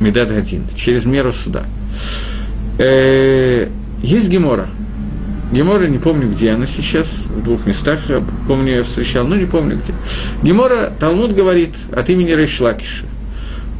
[0.00, 1.64] медад один, через меру суда.
[2.78, 3.68] Э,
[4.02, 4.68] есть Гемора.
[5.52, 9.46] Гемора, не помню, где она сейчас, в двух местах, я помню, я встречал, но не
[9.46, 9.92] помню где.
[10.42, 13.04] Гемора, Талмуд говорит от имени Рейшлакиша–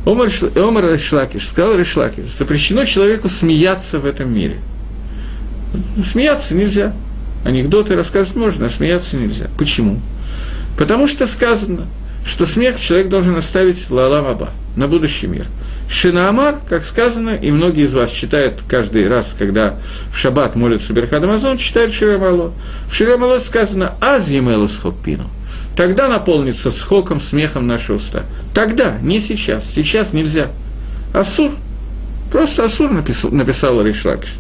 [0.08, 4.56] Омар, Омар Решлакиш, сказал Решлакиш, запрещено человеку смеяться в этом мире.
[6.02, 6.94] Смеяться нельзя.
[7.44, 9.48] Анекдоты рассказывать можно, а смеяться нельзя.
[9.58, 10.00] Почему?
[10.78, 11.86] Потому что сказано,
[12.24, 15.44] что смех человек должен оставить лалам аба, на будущий мир.
[15.90, 19.76] Шинаамар, как сказано, и многие из вас читают каждый раз, когда
[20.10, 22.54] в шаббат молятся Берхад Амазон, читают Ширамало.
[22.90, 25.28] В Ширамало сказано «Аз емелус хоппину»
[25.78, 28.24] тогда наполнится схоком, смехом наши уста.
[28.52, 29.64] Тогда, не сейчас.
[29.64, 30.48] Сейчас нельзя.
[31.14, 31.52] Асур,
[32.32, 34.38] просто Асур написал, написал Ришлакиш.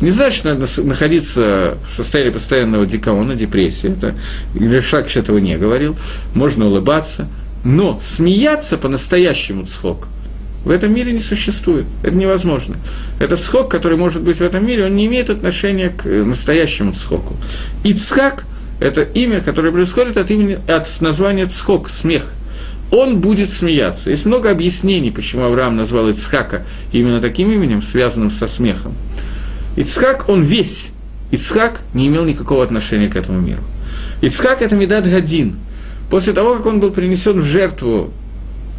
[0.00, 3.90] Не значит, надо находиться в состоянии постоянного дикаона, депрессии.
[3.90, 4.14] Это,
[4.54, 5.96] Ришлакиш этого не говорил.
[6.34, 7.26] Можно улыбаться.
[7.64, 10.06] Но смеяться по-настоящему цхок
[10.64, 11.86] в этом мире не существует.
[12.04, 12.76] Это невозможно.
[13.18, 17.34] Этот схок, который может быть в этом мире, он не имеет отношения к настоящему цхоку.
[17.82, 18.44] Ицхак–
[18.78, 22.32] это имя, которое происходит от, имени, от названия Цхок, смех.
[22.90, 24.10] Он будет смеяться.
[24.10, 28.94] Есть много объяснений, почему Авраам назвал Ицхака именно таким именем, связанным со смехом.
[29.76, 30.92] Ицхак, он весь.
[31.30, 33.62] Ицхак не имел никакого отношения к этому миру.
[34.20, 35.56] Ицхак– это Медад Гадин.
[36.10, 38.12] После того, как он был принесен в жертву,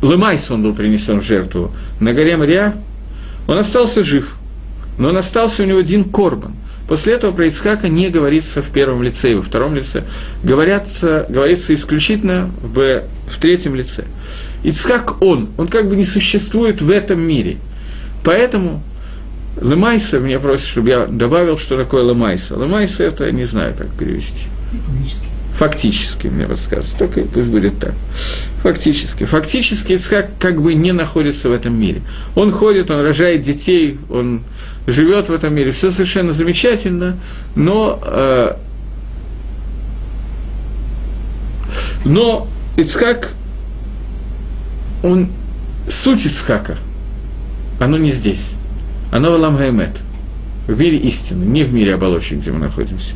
[0.01, 2.75] Лемайс он был принесен в жертву на горе Мария,
[3.47, 4.37] он остался жив.
[4.97, 6.53] Но он остался у него один корбан–
[6.87, 10.03] После этого про Ицхака не говорится в первом лице и во втором лице.
[10.43, 14.05] Говорятся, говорится исключительно в, в третьем лице.
[14.63, 17.57] Ицхак он, он как бы не существует в этом мире.
[18.23, 18.81] Поэтому
[19.61, 22.55] Лемайса меня просит, чтобы я добавил, что такое Лемайса.
[22.55, 24.45] Лемайса это не знаю, как перевести.
[24.71, 25.27] Фактически.
[25.55, 26.97] Фактически, мне подсказывают.
[26.99, 27.93] Только пусть будет так.
[28.67, 29.23] Фактически.
[29.23, 32.01] Фактически Ицхак как бы не находится в этом мире.
[32.35, 34.41] Он ходит, он рожает детей, он
[34.85, 37.17] живет в этом мире, все совершенно замечательно,
[37.55, 38.57] но, э,
[42.03, 43.29] но Ицхак,
[45.01, 45.29] он,
[45.87, 46.75] суть Ицхака,
[47.79, 48.55] оно не здесь,
[49.13, 49.97] оно в Аламгаймет,
[50.67, 53.15] в мире истины, не в мире оболочек, где мы находимся.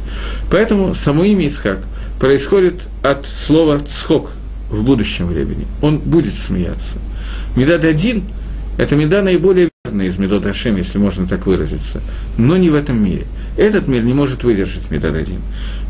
[0.49, 1.79] Поэтому само имя Ицхак
[2.21, 4.29] происходит от слова «цхок»
[4.71, 5.67] в будущем времени.
[5.81, 6.97] Он будет смеяться.
[7.55, 8.23] Медад один–
[8.77, 12.01] это меда наиболее верная из Медот Ашем, если можно так выразиться,
[12.37, 13.25] но не в этом мире.
[13.57, 15.41] Этот мир не может выдержать Медад один.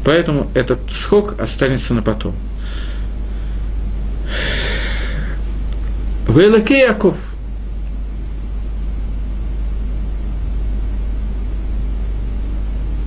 [0.04, 2.34] Поэтому этот схок останется на потом.
[6.28, 7.18] Велаке Яков.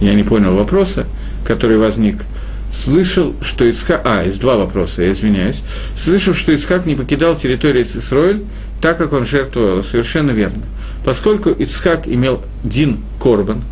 [0.00, 1.06] Я не понял вопроса,
[1.44, 2.24] который возник–
[2.74, 4.02] слышал, что Ицхак...
[4.04, 5.62] А, есть два вопроса, я извиняюсь.
[5.96, 8.42] Слышал, что Ицхак не покидал территорию Исроэль,
[8.80, 9.82] так как он жертвовал.
[9.82, 10.62] Совершенно верно.
[11.04, 13.62] Поскольку Ицхак имел Дин Корбан,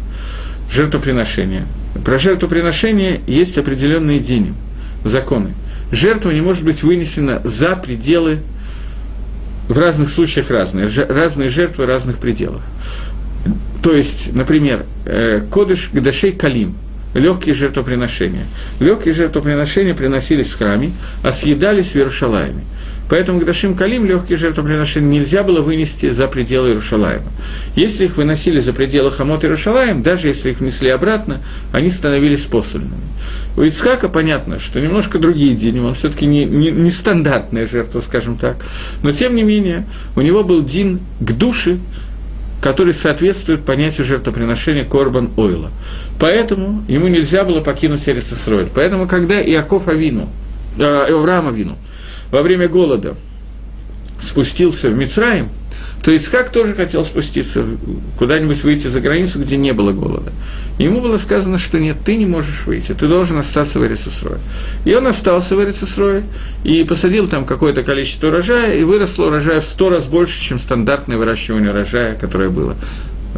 [0.70, 1.66] жертвоприношение.
[2.04, 4.54] Про жертвоприношение есть определенные дини,
[5.04, 5.54] законы.
[5.90, 8.38] Жертва не может быть вынесена за пределы,
[9.68, 12.62] в разных случаях разные, разные жертвы разных пределах.
[13.82, 16.76] То есть, например, э, Кодыш Гдашей Калим–
[17.14, 18.46] легкие жертвоприношения.
[18.80, 22.62] Легкие жертвоприношения приносились в храме, а съедались в Иерушалайме.
[23.12, 27.26] Поэтому к Дашим Калим легкие жертвоприношения нельзя было вынести за пределы Иерушалайма.
[27.76, 32.94] Если их выносили за пределы Хамот Иерушалаем, даже если их несли обратно, они становились посольными.
[33.56, 38.00] У Ицхака понятно, что немножко другие дни, он все таки не, не, не стандартная жертва,
[38.00, 38.64] скажем так,
[39.02, 39.84] но тем не менее
[40.16, 41.78] у него был дин к душе,
[42.62, 45.70] который соответствует понятию жертвоприношения Корбан Ойла.
[46.20, 48.68] Поэтому ему нельзя было покинуть Эрицесроль.
[48.72, 50.28] Поэтому, когда Иаков Авину,
[50.78, 51.76] э, Авраам Авину
[52.30, 53.16] во время голода
[54.20, 55.48] спустился в Мицраим–
[56.02, 57.64] то Ицхак тоже хотел спуститься,
[58.18, 60.32] куда-нибудь выйти за границу, где не было голода.
[60.78, 64.38] Ему было сказано, что нет, ты не можешь выйти, ты должен остаться в Эрицесрое.
[64.84, 66.24] И он остался в Эрицесрое
[66.64, 71.16] и посадил там какое-то количество урожая, и выросло урожая в сто раз больше, чем стандартное
[71.16, 72.76] выращивание урожая, которое было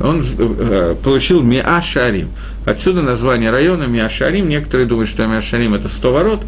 [0.00, 2.31] он э, получил Миашарим.
[2.66, 4.48] Отсюда название района Миашарим.
[4.48, 6.40] Некоторые думают, что Миашарим– это 100 ворот.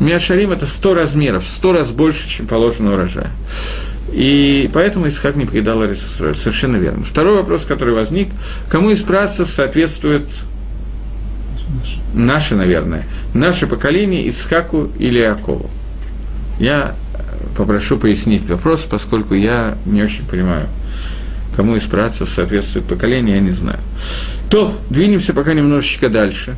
[0.00, 3.30] Миашарим– это 100 размеров, 100 раз больше, чем положено урожая.
[4.12, 6.34] И поэтому Исхак не покидал Эрицисроль.
[6.34, 7.04] Совершенно верно.
[7.04, 8.28] Второй вопрос, который возник,
[8.68, 10.24] кому из працев соответствует
[12.14, 15.70] наше, наверное, наше поколение Ицхаку или Якову?
[16.58, 16.94] Я
[17.56, 20.66] попрошу пояснить вопрос, поскольку я не очень понимаю,
[21.54, 23.78] кому из працев соответствует поколение, я не знаю.
[24.50, 26.56] То, двинемся пока немножечко дальше.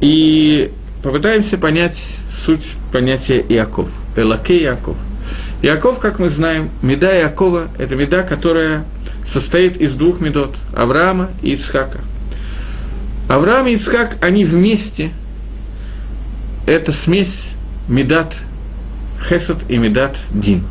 [0.00, 0.72] И
[1.02, 2.00] попытаемся понять
[2.32, 3.90] суть понятия Иаков.
[4.16, 4.96] Элаке Иаков–
[5.62, 8.84] Иаков, как мы знаем, меда Иакова– это меда, которая
[9.24, 12.00] состоит из двух медот– Авраама и Ицхака.
[13.28, 15.12] Авраам и Ицхак, они вместе–
[16.66, 17.54] это смесь
[17.86, 18.34] медат
[19.20, 20.64] Хесед и медат Дин.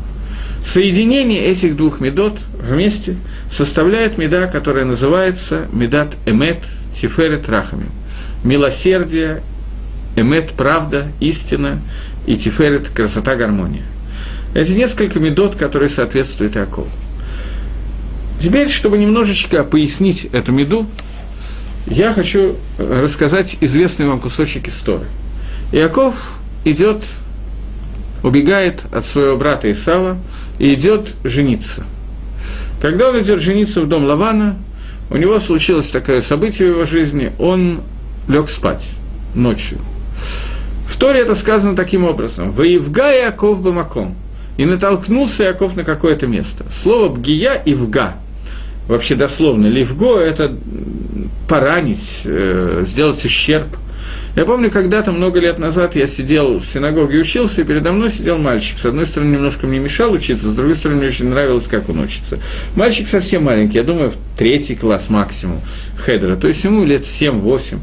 [0.62, 3.16] Соединение этих двух медот вместе
[3.50, 6.58] составляет меда, которая называется медат Эмет
[6.92, 7.86] Тиферет Рахами.
[8.44, 9.42] Милосердие,
[10.16, 11.80] Эмет– правда, истина,
[12.26, 13.84] и Тиферет– красота, гармония.
[14.54, 16.88] Это несколько медот, которые соответствуют Иакову.
[18.38, 20.86] Теперь, чтобы немножечко пояснить эту меду,
[21.86, 25.06] я хочу рассказать известный вам кусочек истории.
[25.72, 27.02] Иаков идет,
[28.22, 30.18] убегает от своего брата Исава
[30.58, 31.84] и идет жениться.
[32.80, 34.56] Когда он идет жениться в дом Лавана,
[35.10, 37.82] у него случилось такое событие в его жизни, он
[38.28, 38.90] лег спать
[39.34, 39.78] ночью.
[40.86, 42.50] В Торе это сказано таким образом.
[42.52, 44.16] «Воевга Иаков Бамаком»
[44.56, 46.64] и натолкнулся Яков на какое-то место.
[46.70, 48.14] Слово «бгия» и «вга»
[48.88, 49.66] вообще дословно.
[49.66, 50.56] Ливго– это
[51.48, 53.66] поранить, э, сделать ущерб–
[54.34, 58.38] я помню, когда-то, много лет назад, я сидел в синагоге учился, и передо мной сидел
[58.38, 58.78] мальчик.
[58.78, 62.00] С одной стороны, немножко мне мешал учиться, с другой стороны, мне очень нравилось, как он
[62.00, 62.38] учится.
[62.74, 65.60] Мальчик совсем маленький, я думаю, в третий класс максимум
[65.96, 67.78] хедера, то есть ему лет 7-8.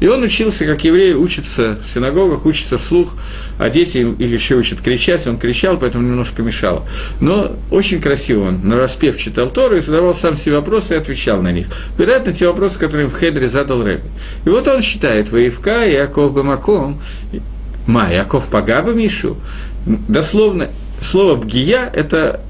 [0.00, 3.14] И он учился, как еврей, учится в синагогах, учится вслух,
[3.58, 6.86] а дети их еще учат кричать, он кричал, поэтому немножко мешал.
[7.20, 11.52] Но очень красиво он нараспев читал Тору и задавал сам себе вопросы и отвечал на
[11.52, 11.66] них.
[11.98, 14.04] Вероятно, те вопросы, которые в хедере задал Рэбби.
[14.44, 17.00] И вот он считает, ויפגע יעקב במקום,
[17.86, 19.36] מה, יעקב פגע במישהו.
[19.86, 20.68] Дословно,
[21.00, 22.40] слово פגיעה– это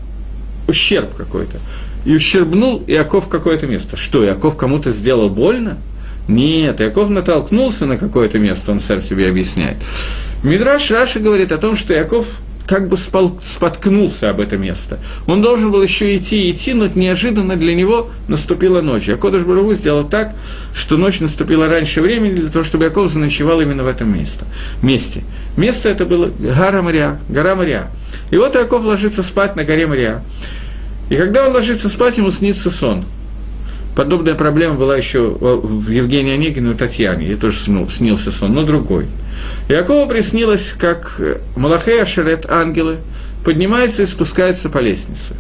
[0.67, 1.59] ущерб какой-то.
[2.05, 3.97] И ущербнул Яков какое-то место.
[3.97, 5.79] Что, Яков кому-то сделал больно?
[6.29, 9.77] Нет, Яков натолкнулся на какое-то место, он сам себе объясняет.
[10.43, 12.27] Мидраш Раши говорит о том, что Яков
[12.71, 15.01] как бы споткнулся об это место.
[15.27, 19.09] Он должен был еще идти и идти, но неожиданно для него наступила ночь.
[19.09, 20.35] А Кодыш Барагу сделал так,
[20.73, 24.45] что ночь наступила раньше времени для того, чтобы Яков заночевал именно в этом месте.
[24.83, 25.25] месте.
[25.57, 27.91] Место это было гора Мария, гора Мария.
[28.31, 30.23] И вот Яков ложится спать на горе Мария.
[31.09, 33.05] И когда он ложится спать, ему снится сон–
[33.97, 39.07] Подобная проблема была еще в Евгении Онегине и Татьяне, ей тоже снился сон, но другой.
[39.69, 41.21] Якову приснилось, как
[41.57, 42.99] Малахей Ашерет, ангелы,
[43.45, 45.35] поднимаются и спускаются по лестнице.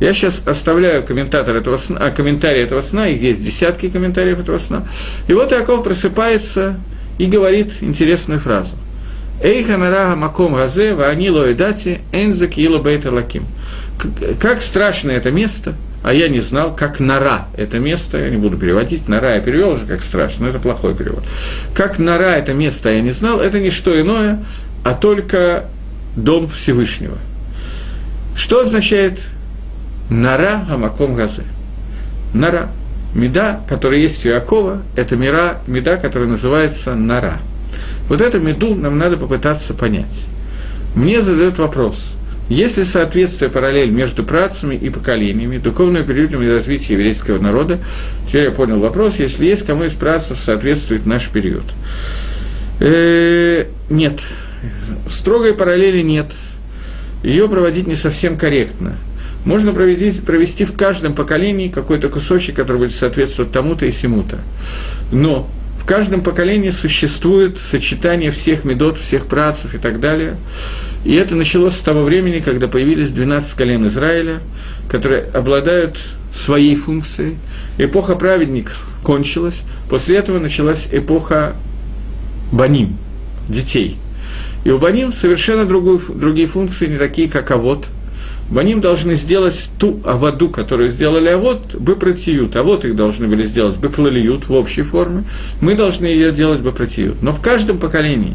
[0.00, 4.58] Я сейчас оставляю комментатор этого сна, а, комментарий этого сна, их есть десятки комментариев этого
[4.58, 4.88] сна.
[5.28, 6.80] И вот Яков просыпается
[7.18, 8.74] и говорит интересную фразу.
[9.40, 13.44] Эйха нарага маком газе, ваани лоидати, энзак ило бейта лаким.
[14.40, 15.74] Как страшно это место–
[16.04, 19.70] а я не знал, как нора это место, я не буду переводить, нора я перевел
[19.70, 21.24] уже как страшно, но это плохой перевод.
[21.74, 24.44] Как нора это место я не знал, это не что иное,
[24.84, 25.64] а только
[26.14, 27.16] дом Всевышнего.
[28.36, 29.24] Что означает
[30.10, 31.44] нора Амаком Газы?
[32.34, 32.68] Нора.
[33.14, 37.38] Меда, которая есть у Якова, это мира, меда, которая называется нора.
[38.10, 40.26] Вот эту меду нам надо попытаться понять.
[40.94, 42.16] Мне задают вопрос–
[42.48, 47.78] есть ли соответствие, параллель между працами и поколениями, духовным периодом и развитием еврейского народа?
[48.26, 49.18] Теперь я понял вопрос.
[49.18, 51.64] Если есть, кому из працев соответствует наш период?
[52.80, 54.22] Э, нет.
[55.08, 56.32] Строгой параллели нет.
[57.22, 58.96] Ее проводить не совсем корректно.
[59.46, 64.38] Можно провести, провести в каждом поколении какой-то кусочек, который будет соответствовать тому-то и сему-то.
[65.12, 65.48] Но
[65.84, 70.36] в каждом поколении существует сочетание всех медот, всех працев и так далее.
[71.04, 74.40] И это началось с того времени, когда появились 12 колен Израиля,
[74.88, 75.98] которые обладают
[76.32, 77.36] своей функцией.
[77.76, 81.54] Эпоха праведников кончилась, после этого началась эпоха
[82.50, 82.96] баним,
[83.50, 83.98] детей.
[84.64, 87.88] И у баним совершенно другую, другие функции, не такие, как авод–
[88.50, 92.56] Баним должны сделать ту аводу, которую сделали авод, бы протиют.
[92.56, 95.24] А вот их должны были сделать бы клалиют в общей форме.
[95.60, 97.22] Мы должны ее делать бы протиют.
[97.22, 98.34] Но в каждом поколении,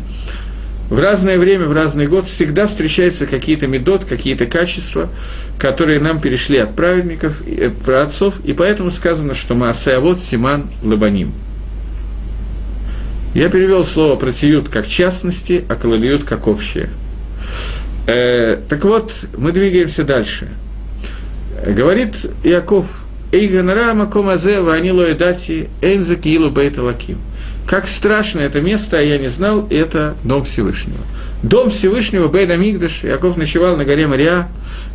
[0.89, 5.10] в разное время, в разный год всегда встречаются какие-то медот, какие-то качества,
[5.60, 11.32] которые нам перешли от праведников, от праотцов, и поэтому сказано, что мы асеавод симан лабаним.
[13.36, 16.89] Я перевел слово протиют как частности, а клалиют как общее.
[18.08, 20.50] Э, так вот, мы двигаемся дальше.
[21.66, 22.88] Говорит Яков,
[23.32, 27.18] Эйганара Макомазе Ванило Эдати Энза Киилу Бейта Лаким.
[27.68, 30.97] Как страшно это место, а я не знал, это Дом Всевышнего.
[31.43, 34.47] Дом Всевышнего, Бейда Мигдаш, Яков ночевал на горе Мария,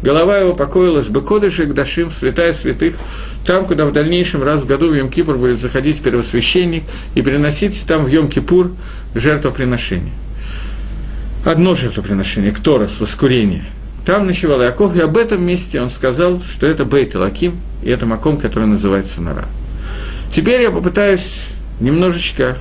[0.02, 2.96] голова его покоилась бы Кодыше Гдашим, святая святых,
[3.46, 6.82] там, куда в дальнейшем раз в году в Йом-Кипур будет заходить первосвященник
[7.14, 8.74] и приносить там в Йом-Кипур
[9.14, 10.12] жертвоприношение
[11.44, 13.64] одно жертвоприношение, Кторос, воскурение.
[14.04, 18.06] Там ночевал Яков, и об этом месте он сказал, что это Бейт Лаким, и это
[18.06, 19.46] Маком, который называется Нара.
[20.30, 22.56] Теперь я попытаюсь немножечко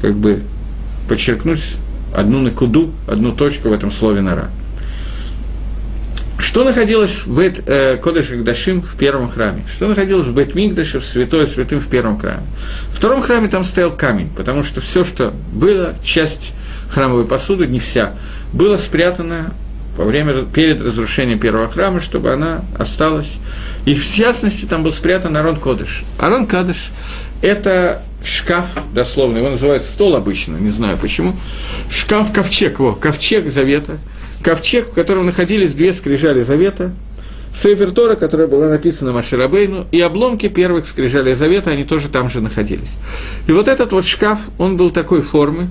[0.00, 0.42] как бы
[1.08, 1.76] подчеркнуть
[2.14, 4.50] одну накуду, одну точку в этом слове Нара.
[6.42, 9.62] Что находилось в Бет э, Кодыше Гдашим в первом храме?
[9.70, 12.42] Что находилось в Бет Мигдаше, в Святое Святым в первом храме?
[12.90, 16.52] В втором храме там стоял камень, потому что все, что было, часть
[16.90, 18.14] храмовой посуды, не вся,
[18.52, 19.54] было спрятано
[19.96, 23.38] во время, перед разрушением первого храма, чтобы она осталась.
[23.84, 26.02] И в частности там был спрятан Арон Кодыш.
[26.18, 26.90] Арон Кадыш–
[27.40, 31.36] это шкаф, дословно, его называют стол обычно, не знаю почему.
[31.88, 33.98] Шкаф-ковчег, его, ковчег завета.
[34.42, 36.92] Ковчег, в котором находились две скрижали завета,
[37.54, 42.40] Сейфер Тора, которая была написана Маширабейну, и обломки первых скрижалей завета, они тоже там же
[42.40, 42.92] находились.
[43.46, 45.68] И вот этот вот шкаф, он был такой формы,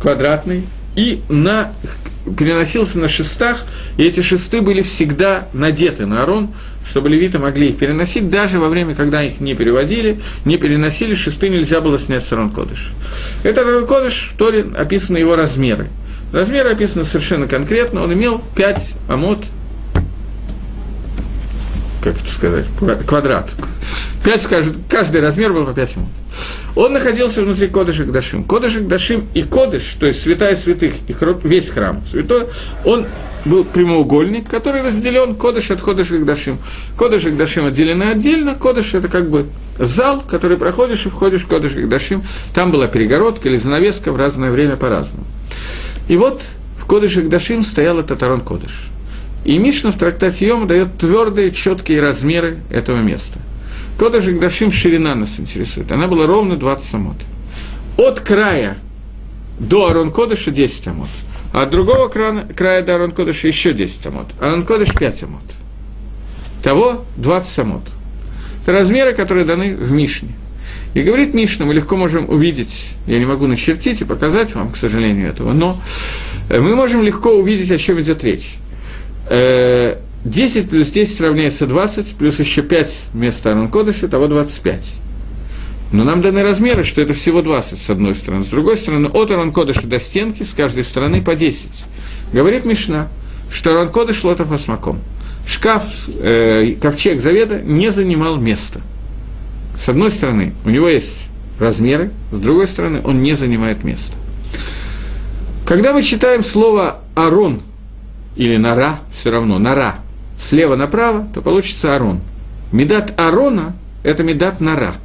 [0.00, 0.64] квадратный,
[0.96, 1.72] и на,
[2.38, 3.64] переносился на шестах,
[3.98, 6.54] и эти шесты были всегда надеты на арон,
[6.86, 11.50] чтобы левиты могли их переносить, даже во время, когда их не переводили, не переносили, шесты
[11.50, 12.92] нельзя было снять с арон кодыш.
[13.44, 15.88] Этот арон кодыш, в описаны его размеры.
[16.32, 19.44] Размеры описаны совершенно конкретно, он имел 5 амот,
[22.02, 22.66] как это сказать,
[23.06, 23.54] квадрат.
[24.24, 26.08] 5, каждый, каждый размер был по 5 амот.
[26.74, 28.44] Он находился внутри Кодыша Гдашим.
[28.44, 31.14] Кодыш Гдашим и Кодыш, то есть святая святых, и
[31.44, 32.44] весь храм святой,
[32.84, 33.06] он
[33.44, 36.58] был прямоугольник, который разделен Кодыш от Кодыша Гдашим.
[36.96, 39.46] Кодыш Гдашим отделены отдельно, Кодыш– это как бы
[39.78, 42.22] зал, который проходишь и входишь в Кодыш Гдашим.
[42.54, 45.26] Там была перегородка или занавеска в разное время по-разному.
[46.12, 46.42] И вот
[46.78, 48.90] в Кодыш Гдашим стоял этот Арон Кодыш.
[49.44, 53.40] И Мишна в трактате Йома дает твердые, четкие размеры этого места–
[53.98, 55.92] Кодыш Гдашим ширина нас интересует.
[55.92, 57.16] Она была ровно 20 амот.
[57.96, 58.76] От края
[59.60, 61.08] до Арон Кодыша 10 амот.
[61.52, 64.26] А от другого края, края до Арон Кодыша еще 10 амот.
[64.40, 65.42] Арон Кодыш 5 амот.
[66.64, 67.82] Того 20 амот.
[68.62, 70.30] Это размеры, которые даны в Мишне.
[70.94, 74.76] И говорит Мишна, мы легко можем увидеть, я не могу начертить и показать вам, к
[74.76, 75.76] сожалению, этого, но
[76.50, 78.56] э, мы можем легко увидеть, о чем идет речь.
[79.28, 84.84] 10 э, плюс 10 равняется 20, плюс еще 5 вместо Арон Кодыша, того 25.
[85.92, 88.44] Но нам даны размеры, что это всего 20 с одной стороны.
[88.44, 91.68] С другой стороны, от Арон Кодыша до стенки с каждой стороны по 10.
[92.34, 93.08] Говорит Мишна,
[93.50, 95.00] что Арон Кодыш лотов осмаком.
[95.46, 95.84] Шкаф,
[96.20, 98.80] э, ковчег заведа не занимал места.
[99.82, 101.28] С одной стороны, у него есть
[101.58, 104.16] размеры, с другой стороны, он не занимает места.
[105.66, 107.60] Когда мы читаем слово «арон»
[108.36, 109.96] или «нара», все равно, «нара»,
[110.38, 112.20] слева направо, то получится «арон».
[112.70, 113.74] Медат Арона–
[114.04, 114.94] это медат Нара–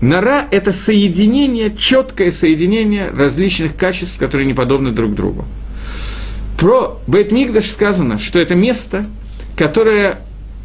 [0.00, 5.46] Нора– это соединение, четкое соединение различных качеств, которые не подобны друг другу.
[6.58, 9.06] Про Бейтмигдаш сказано, что это место,
[9.56, 10.18] которое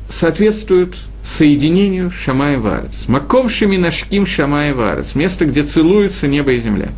[0.10, 3.08] соответствует соединению Шамай Варец.
[3.08, 5.16] Маком Шеминашким Шамай Варец.
[5.16, 6.90] Место, где целуются небо и земля.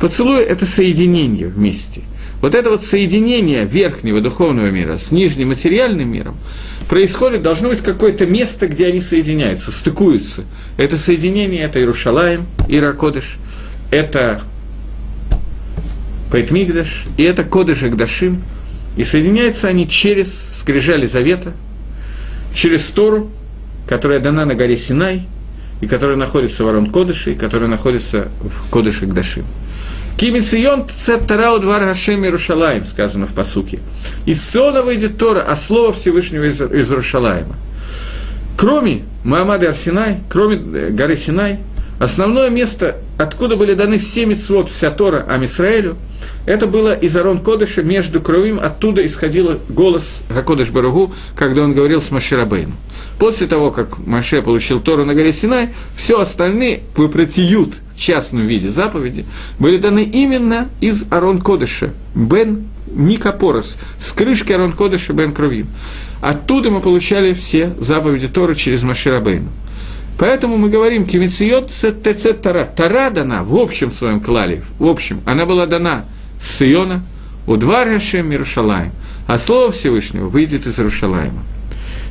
[0.00, 2.02] Поцелуй– это соединение вместе.
[2.40, 6.36] Вот это вот соединение верхнего духовного мира с нижним материальным миром–
[6.88, 10.44] происходит, должно быть какое-то место, где они соединяются, стыкуются.
[10.76, 13.36] Это соединение, это Иерушалаем, Иракодыш,
[13.90, 14.40] это
[16.32, 18.42] Пейтмигдаш, и это Кодыш Агдашим.
[18.96, 21.52] И соединяются они через скрижали завета,
[22.52, 23.30] через Тору,
[23.88, 25.22] которая дана на горе Синай,
[25.80, 29.44] и которая находится в Арон Кодыше, и которая находится в Кодыше Гдашим.
[30.16, 33.78] Кимицион цеттарау двар Гашем Иерушалаем, сказано в посуке.
[34.26, 37.54] Из Сиона выйдет Тора, а слово Всевышнего из, из Иерушалаема.
[38.56, 41.60] Кроме Маамада Арсинай, кроме э, горы Синай,
[41.98, 45.96] основное место, откуда были даны все мецвод, вся Тора Амисраэлю,
[46.46, 52.00] это было из Арон Кодыша между Кровим, оттуда исходил голос Гакодыш Баругу, когда он говорил
[52.00, 52.74] с Маширабейном.
[53.18, 58.68] После того, как Маше получил Тору на горе Синай, все остальные попротиют в частном виде
[58.68, 59.26] заповеди
[59.58, 65.66] были даны именно из Арон Кодыша, Бен Никопорос, с крышки Арон Кодыша Бен Кровим.
[66.20, 69.48] Оттуда мы получали все заповеди Торы через Маширабейну.
[70.18, 72.64] Поэтому мы говорим, кимициот ТЦ Тара.
[72.64, 76.04] Тара дана в общем своем клале, в общем, она была дана
[76.40, 77.02] с Иона,
[77.46, 78.90] у два Рашем Иерушалаем,
[79.26, 81.42] а Слово Всевышнего выйдет из Иерушалаема.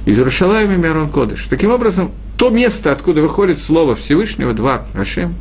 [0.05, 1.47] Из Иерушалаема Мирон Кодыш.
[1.47, 5.36] Таким образом, то место, откуда выходит Слово Всевышнего, два Рашем,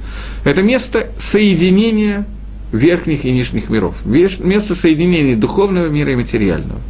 [0.45, 2.27] это место соединения
[2.73, 6.81] верхних и нижних миров, место соединения духовного мира и материального.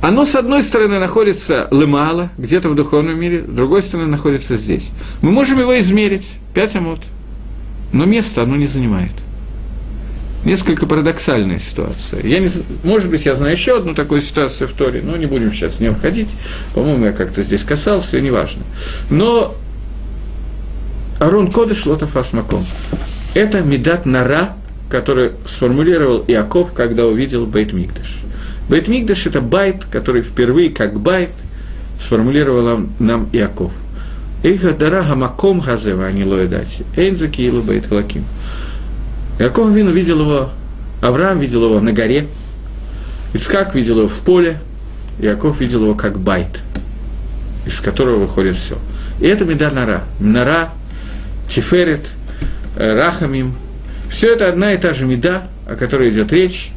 [0.00, 4.90] Оно, с одной стороны, находится лымало, где-то в духовном мире, с другой стороны, находится здесь.
[5.22, 7.00] Мы можем его измерить, 5 амот,
[7.92, 9.12] но место оно не занимает–
[10.44, 12.24] несколько парадоксальная ситуация.
[12.24, 12.50] Я не,
[12.84, 15.80] может быть, я знаю еще одну такую ситуацию в Торе, но не будем сейчас в
[15.80, 16.34] нее входить.
[16.74, 18.62] По-моему, я как-то здесь касался, неважно.
[19.10, 19.54] Но
[21.18, 22.64] Арон Кодыш Лотов Асмаком.
[23.34, 24.56] Это Медат Нара,
[24.90, 28.20] который сформулировал Иаков, когда увидел Бейт Мигдаш.
[28.68, 31.30] Бейт Мигдаш– это байт, который впервые как байт
[31.98, 33.72] сформулировал нам Иаков.
[34.42, 36.84] Эйха дара гамаком газева, а не лоедати.
[36.96, 38.24] Эйнза киилу бейт лаким.
[39.38, 40.50] Яков Вин видел его,
[41.00, 42.28] Авраам видел его на горе,
[43.34, 44.58] Ицкак видел его в поле,
[45.18, 46.60] Яков видел его как байт,
[47.66, 48.78] из которого выходит все.
[49.20, 50.04] И это Медар Нара.
[50.20, 50.70] Нара,
[51.48, 52.06] Тиферет,
[52.76, 53.54] э, Рахамим.
[54.08, 56.70] Все это одна и та же меда, о которой идет речь.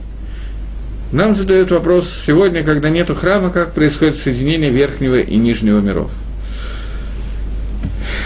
[1.12, 6.12] Нам задают вопрос сегодня, когда нет храма, как происходит соединение верхнего и нижнего миров.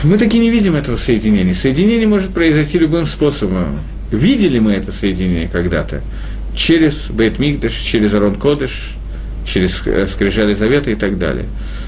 [0.04, 1.56] Мы таки не видим этого соединения.
[1.56, 3.80] Соединение может произойти любым способом.
[4.12, 6.02] Видели мы это соединение когда-то
[6.56, 8.92] через Бейт Мигдаш, через Арон Кодыш,
[9.46, 11.46] через э, Скрижали Завета и так далее.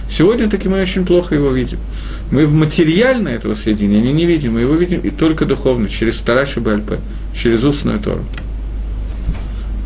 [0.09, 1.77] Сегодня таки мы очень плохо его видим.
[2.31, 6.97] Мы материально этого соединения не видим, мы его видим и только духовно, через Тараши Бальпе,
[7.35, 8.25] через устную Тору.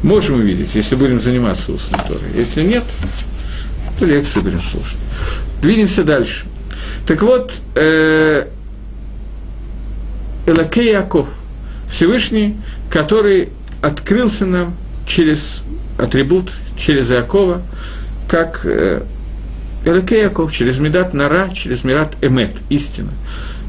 [0.03, 2.31] Можем увидеть, если будем заниматься устной Торой.
[2.35, 2.83] Если нет,
[3.99, 4.97] то лекции будем слушать.
[5.61, 6.45] Двинемся дальше.
[7.05, 8.47] Так вот, э,
[10.47, 11.29] Элакей Яков–
[11.91, 12.55] Всевышний,
[12.89, 13.49] который
[13.81, 14.75] открылся нам
[15.05, 15.63] через
[15.99, 17.61] атрибут, через Иакова,
[18.29, 19.03] как э,
[19.85, 23.11] Элакей Яков, через Медат Нара, через Мират Эмет, истина.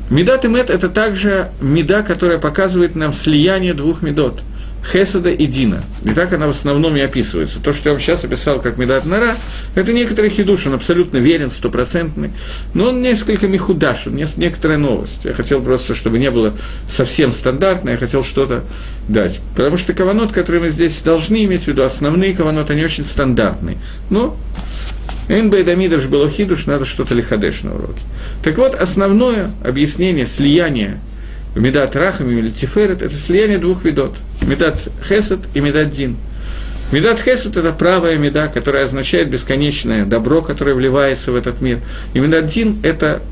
[0.09, 4.43] Медат Эмет– это также меда, которая показывает нам слияние двух медот.
[4.85, 5.83] Хесада и Дина.
[6.05, 7.61] И так она в основном и описывается.
[7.61, 9.37] То, что я вам сейчас описал как Медат Нара,
[9.75, 12.33] это некоторый хидуш, он абсолютно верен, стопроцентный,
[12.75, 15.25] но он несколько михудаш, некоторая новость.
[15.25, 16.55] Я хотел просто, чтобы не было
[16.87, 18.65] совсем стандартно, я хотел что-то
[19.09, 19.41] дать.
[19.55, 23.79] Потому что каванот, которые мы здесь должны иметь в виду, основные каванот, они очень стандартные.
[24.11, 24.37] Но
[25.29, 28.01] Энбайдамидаш было хидуш, надо что-то лиходеш на уроке.
[28.43, 30.99] Так вот, основное объяснение слияния
[31.55, 34.17] Медат Рахам или Тиферет– это слияние двух видот.
[34.43, 36.17] Медат Хесед и Медат Дин.
[36.93, 41.81] Медат Хесед– это правая меда, которая означает бесконечное добро, которое вливается в этот мир.
[42.15, 43.23] И Медат Дин– это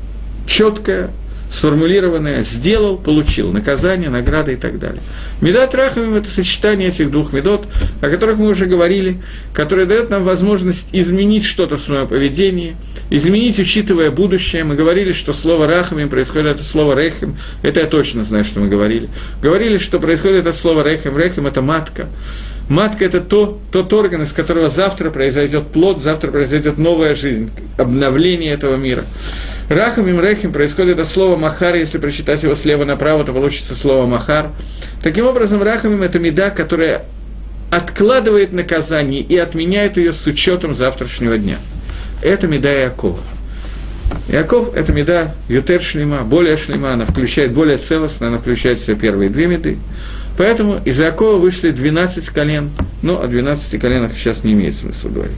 [0.47, 1.09] четкое
[1.51, 5.01] сформулированное «сделал, получил», наказание, награда и так далее.
[5.41, 7.67] Медат Рахамим– это сочетание этих двух медот,
[8.01, 9.21] о которых мы уже говорили,
[9.53, 12.75] которые дает нам возможность изменить что-то в своем поведении,
[13.09, 14.63] изменить, учитывая будущее.
[14.63, 18.69] Мы говорили, что слово «рахамим» происходит от слова «рехим», это я точно знаю, что мы
[18.69, 19.09] говорили.
[19.41, 22.07] Говорили, что происходит от слова «рехим», «рехим»– это матка.
[22.69, 28.53] Матка– это то, тот орган, из которого завтра произойдет плод, завтра произойдет новая жизнь, обновление
[28.53, 29.03] этого мира.
[29.71, 34.05] Рахам и Мрехим происходит от слова Махар, если прочитать его слева направо, то получится слово
[34.05, 34.49] Махар.
[35.01, 37.05] Таким образом, Рахамим– это меда, которая
[37.71, 41.55] откладывает наказание и отменяет ее с учетом завтрашнего дня.
[42.21, 43.19] Это меда Якова.
[44.27, 49.29] Яков– это меда Ютер Шлема, более Шлема, она включает более целостно, она включает все первые
[49.29, 49.77] две меды.
[50.37, 55.37] Поэтому из Якова вышли 12 колен, ну, о 12 коленах сейчас не имеет смысла говорить.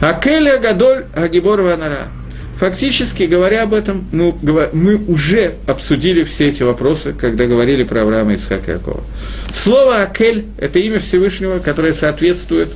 [0.00, 2.08] Акеля Гадоль Агибор Ванара–
[2.58, 4.34] Фактически, говоря об этом, мы,
[4.72, 9.04] мы уже обсудили все эти вопросы, когда говорили про Авраама Ицхака Якова.
[9.52, 12.70] Слово «Акель»– это имя Всевышнего, которое соответствует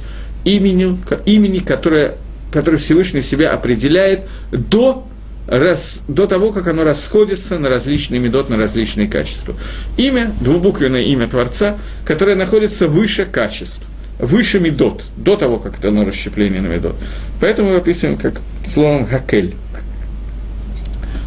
[0.45, 2.17] имени, имени которое,
[2.53, 5.07] которое Всевышний себя определяет до,
[5.47, 9.55] раз, до того, как оно расходится на различные медот, на различные качества.
[9.97, 13.83] Имя, двубуквенное имя Творца, которое находится выше качеств
[14.21, 16.95] выше медот, до того, как это оно расщепление на медот.
[17.41, 19.55] Поэтому мы описываем как словом «хакель».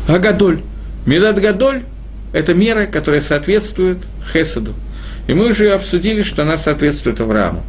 [0.08, 0.60] Агадоль.
[1.06, 1.84] Медат Гадоль–
[2.34, 3.98] это мера, которая соответствует
[4.32, 4.74] Хесаду.
[5.28, 7.64] И мы уже обсудили, что она соответствует Аврааму.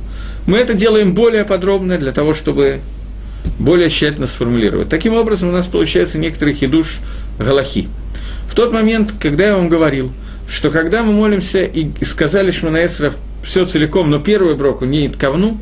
[0.47, 2.81] Мы это делаем более подробно для того, чтобы
[3.59, 4.89] более тщательно сформулировать.
[4.89, 6.99] Таким образом, у нас получается некоторый хидуш
[7.39, 7.89] галахи.
[8.49, 10.13] В тот момент, когда я вам говорил,
[10.49, 13.13] что когда мы молимся и сказали Шманаэсра
[13.43, 15.61] все целиком, но первую броку не ковну,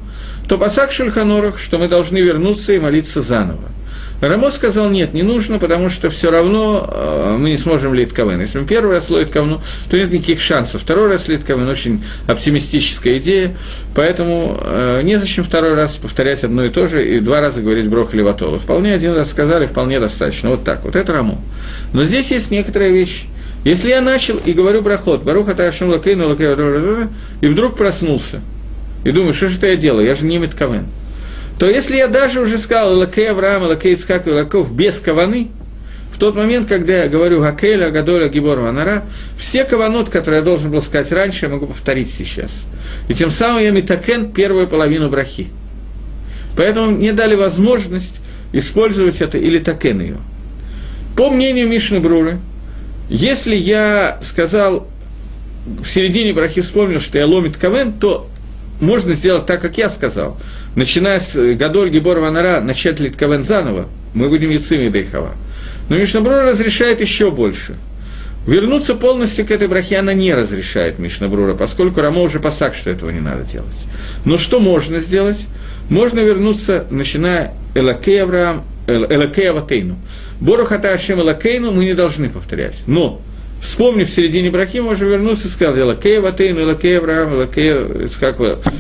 [0.49, 3.69] то пасак Шульханорах, что мы должны вернуться и молиться заново.
[4.29, 8.39] Рамо сказал, нет, не нужно, потому что все равно э, мы не сможем лить КВН.
[8.39, 9.59] Если мы первый раз ловит КВН,
[9.91, 10.81] то нет никаких шансов.
[10.81, 13.57] Второй раз лить КВН– очень оптимистическая идея,
[13.97, 18.15] поэтому э, незачем второй раз повторять одно и то же и два раза говорить брох
[18.15, 18.61] или ватола.
[18.61, 20.51] Вполне один раз сказали, вполне достаточно.
[20.51, 20.95] Вот так вот.
[20.95, 21.41] Это Рамо.
[21.93, 23.25] Но здесь есть некоторая вещь.
[23.65, 27.11] Если я начал и говорю брахот, баруха ташим лакейну лакейну,
[27.41, 28.41] и вдруг проснулся,
[29.03, 30.87] и думаю, что же это я делаю, я же не Метковен
[31.63, 35.47] то если я даже уже сказал Лакей Авраам, Лакей Ицхак и Лаков без каваны,
[36.13, 39.05] в тот момент, когда я говорю Гакеля, Гадоля, Гибор, Ванара,
[39.39, 42.51] все каванот, которые я должен был сказать раньше, я могу повторить сейчас.
[43.07, 45.51] И тем самым я метакен первую половину брахи.
[46.57, 48.17] Поэтому мне дали возможность
[48.53, 50.17] использовать это или такен ее.
[51.17, 52.41] По мнению Мишны Бруры,
[53.09, 54.89] если я сказал
[55.65, 58.29] в середине брахи вспомнил, что я ломит кавен, то
[58.81, 60.37] можно сделать так, как я сказал.
[60.75, 65.33] Начиная с э, Гадоль Гибор Ванара, начать Литковен заново, мы будем Яцими Дейхава.
[65.89, 67.77] Но Мишнабрура разрешает еще больше.
[68.47, 73.11] Вернуться полностью к этой брахе она не разрешает Мишнабрура, поскольку Рамо уже посак, что этого
[73.11, 73.85] не надо делать.
[74.25, 75.47] Но что можно сделать?
[75.89, 79.97] Можно вернуться, начиная Элакей Авраам, Элакей Аватейну.
[80.41, 82.83] Борухата Ашем Элакейну мы не должны повторять.
[82.87, 83.21] Но
[83.63, 88.37] вспомнив в середине брахи, можем вернуться и сказать, Элакей Ватейну, Элакей Авраам, Элакей, как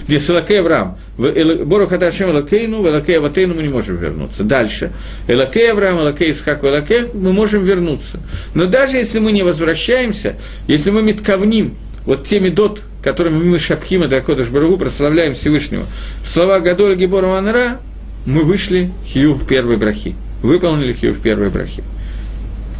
[0.08, 4.42] здесь Элакей Авраам, Бору Хаташем Элакейну, Элакей Ватейну мы не можем вернуться.
[4.42, 4.90] Дальше,
[5.28, 8.18] Элакей Авраам, Элакей Исхак, Элакей, мы можем вернуться.
[8.54, 10.34] Но даже если мы не возвращаемся,
[10.66, 15.84] если мы метковним, вот те медот, которыми мы Шапхима да Кодыш Барагу прославляем Всевышнего,
[16.24, 17.80] в слова Гадоля Гибора Манара,
[18.26, 21.84] мы вышли хью в первой брахи, выполнили хью в первой брахи.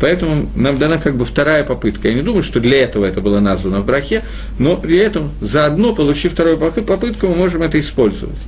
[0.02, 2.08] Поэтому нам дана как бы вторая попытка.
[2.08, 4.24] Я не думаю, что для этого это было названо в брахе,
[4.58, 8.40] но при этом заодно, получив вторую попытку, мы можем это использовать.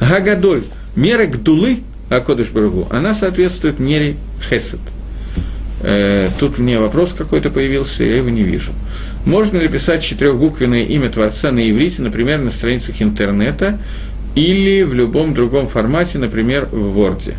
[0.00, 0.62] Гагадоль,
[0.96, 4.80] мера гдулы, Акодыш Барагу, она соответствует мере хесед.
[5.82, 8.72] Э, тут мне вопрос какой-то появился, я его не вижу.
[9.26, 13.78] Можно ли писать четырехбуквенное имя Творца на иврите, например, на страницах интернета,
[14.34, 17.34] или в любом другом формате, например, в Word?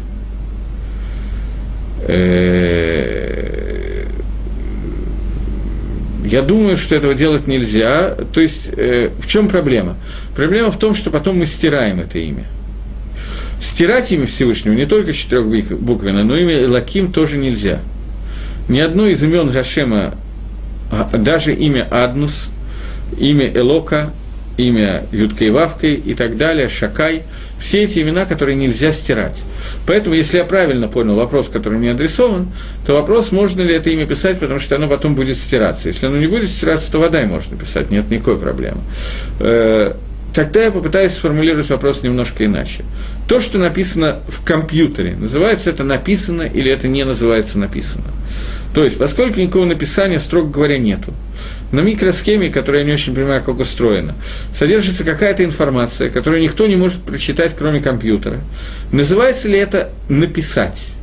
[2.08, 3.44] Э,
[6.34, 8.16] Я думаю, что этого делать нельзя.
[8.34, 9.98] То есть, э, в чем проблема?
[10.36, 12.46] Проблема в том, что потом мы стираем это имя.
[13.60, 17.82] Стирать имя Всевышнего не только четырехбуквенно, но имя Лаким тоже нельзя.
[18.68, 20.16] Ни одно из имен Гашема,
[20.92, 22.50] а, даже имя Аднус,
[23.20, 24.12] имя Элока,
[24.58, 27.24] имя Юткой Вавкой и так далее, Шакай,
[27.60, 29.42] все эти имена, которые нельзя стирать.
[29.88, 32.52] Поэтому, если я правильно понял вопрос, который мне адресован,
[32.86, 35.88] то вопрос, можно ли это имя писать, потому что оно потом будет стираться.
[35.88, 38.82] Если оно не будет стираться, то вода можно писать, нет никакой проблемы.
[39.40, 39.94] Э,
[40.36, 42.84] тогда я попытаюсь сформулировать вопрос немножко иначе.
[43.28, 48.06] То, что написано в компьютере, называется это написано или это не называется написано?
[48.74, 51.14] То есть, поскольку никакого написания, строго говоря, нету,
[51.74, 54.14] на микросхеме, которая не очень понимаю, как устроена,
[54.54, 58.40] содержится какая-то информация, которую никто не может прочитать, кроме компьютера.
[58.92, 60.94] Называется ли это «написать»?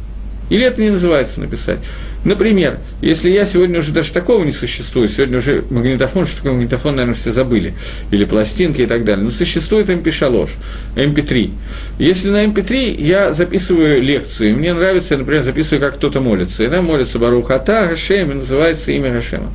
[0.49, 1.81] Или это не называется «написать»?
[2.25, 6.97] Например, если я сегодня уже даже такого не существует, сегодня уже магнитофон, что такое магнитофон,
[6.97, 7.75] наверное, все забыли,
[8.11, 10.51] или пластинки и так далее, но существует MP3,
[10.97, 11.51] MP3.
[11.99, 16.63] Если на MP3 я записываю лекцию, и мне нравится, я, например, записываю, как кто-то молится,
[16.63, 19.51] и там молится Баруха Ата, Гашем, и называется имя Гашема,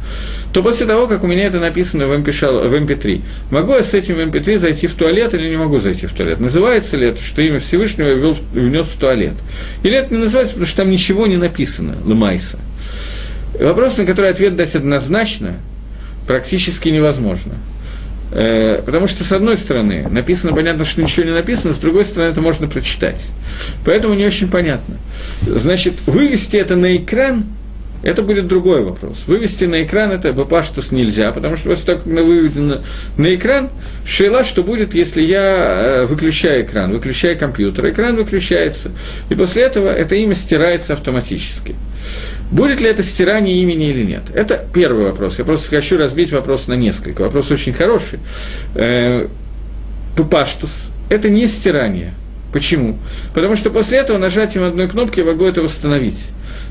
[0.52, 3.94] то после того, как у меня это написано в MP, в MP3, могу я с
[3.94, 6.40] этим MP3 зайти в туалет или не могу зайти в туалет?
[6.40, 9.34] Называется ли это, что имя Всевышнего я внес в туалет?
[9.84, 12.55] Или это не называется, потому что там ничего не написано, Лемайса?
[13.60, 15.56] Вопрос, на который ответ дать однозначно,
[16.28, 17.54] практически невозможно.
[18.32, 22.32] Э, потому что, с одной стороны, написано, понятно, что ничего не написано, с другой стороны,
[22.32, 23.32] это можно прочитать.
[23.86, 24.98] Поэтому не очень понятно.
[25.46, 27.46] Значит, вывести это на экран,
[28.04, 29.24] это будет другой вопрос.
[29.26, 32.82] Вывести на экран это бапаштус нельзя, потому что после того, как выведено
[33.18, 33.70] на экран,
[34.06, 38.92] шейла, что будет, если я э, выключаю экран, выключаю компьютер, экран выключается,
[39.30, 41.76] и после этого это имя стирается автоматически.
[42.52, 44.24] Будет ли это стирание имени или нет?
[44.34, 45.40] Это первый вопрос.
[45.40, 47.22] Я просто хочу разбить вопрос на несколько.
[47.22, 48.20] Вопрос очень хороший.
[48.76, 49.28] Э,
[50.30, 52.14] Паштус– это не стирание.
[52.56, 52.98] Почему?
[53.34, 56.28] Потому что после этого нажатием одной кнопки я могу это восстановить.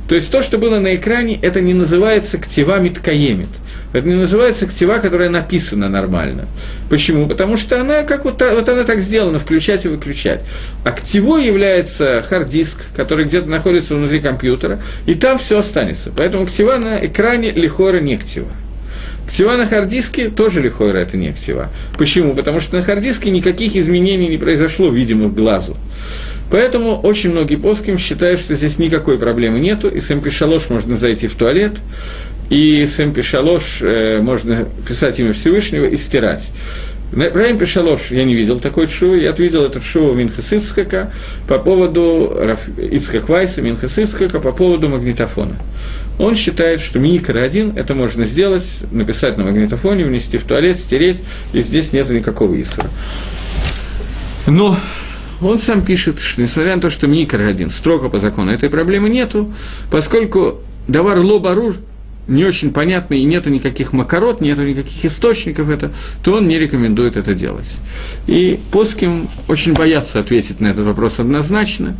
[0.09, 3.51] То есть то, что было на экране, это не называется ктива миткаемит.
[3.93, 6.47] Это не называется ктива, которая написана нормально.
[6.89, 7.29] Почему?
[7.29, 10.41] Потому что она как вот, вот она так сделана, включать и выключать.
[10.87, 16.11] А ктивой является hard disk, который где-то находится внутри компьютера, и там все останется.
[16.17, 18.49] Поэтому כתיבה на экране לכאורה не כתיבה.
[19.29, 21.71] כתיבה на hard disk е тоже לכאורה это не כתיבה.
[21.99, 22.35] Почему?
[22.35, 25.77] Потому что на hard disk е никаких изменений не произошло, видимых глазу.
[26.51, 31.27] Поэтому очень многие פוסקים считают, что здесь никакой проблемы нету, и с mp можно зайти
[31.27, 31.73] в туалет,
[32.51, 36.51] и с mp э, можно писать имя Всевышнего и стирать.
[37.11, 41.13] Про mp я не видел такой шоу, я видел этот шоу Минхасицкака
[41.49, 42.37] по поводу
[42.77, 43.63] Ицкак Вайса,
[44.41, 45.57] по поводу магнитофона.
[46.19, 51.19] Он считает, что микро один это можно сделать, написать на магнитофоне, внести в туалет, стереть,
[51.53, 52.89] и здесь нет никакого исра.
[54.47, 54.77] Но
[55.41, 59.09] он сам пишет, что несмотря на то, что микро один, строго по закону этой проблемы
[59.09, 59.53] нету,
[59.91, 61.77] поскольку давар лобарур
[62.27, 65.93] не очень понятный и нету никаких макарот, нету никаких источников это,
[66.23, 67.71] то он не рекомендует это делать.
[68.27, 71.97] И Поским очень боятся ответить на этот вопрос однозначно.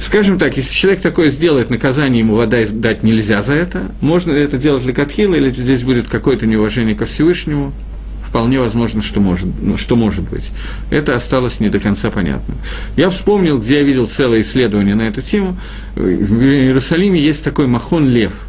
[0.00, 4.40] Скажем так, если человек такое сделает, наказание ему вода дать нельзя за это, можно ли
[4.40, 7.72] это делать для Катхила, или здесь будет какое-то неуважение ко Всевышнему,
[8.28, 10.52] вполне возможно, что может, ну, что может быть.
[10.90, 12.54] Это осталось не до конца понятно.
[12.96, 15.58] Я вспомнил, где я видел целое исследование на эту тему.
[15.94, 18.48] В Иерусалиме есть такой махон Лев,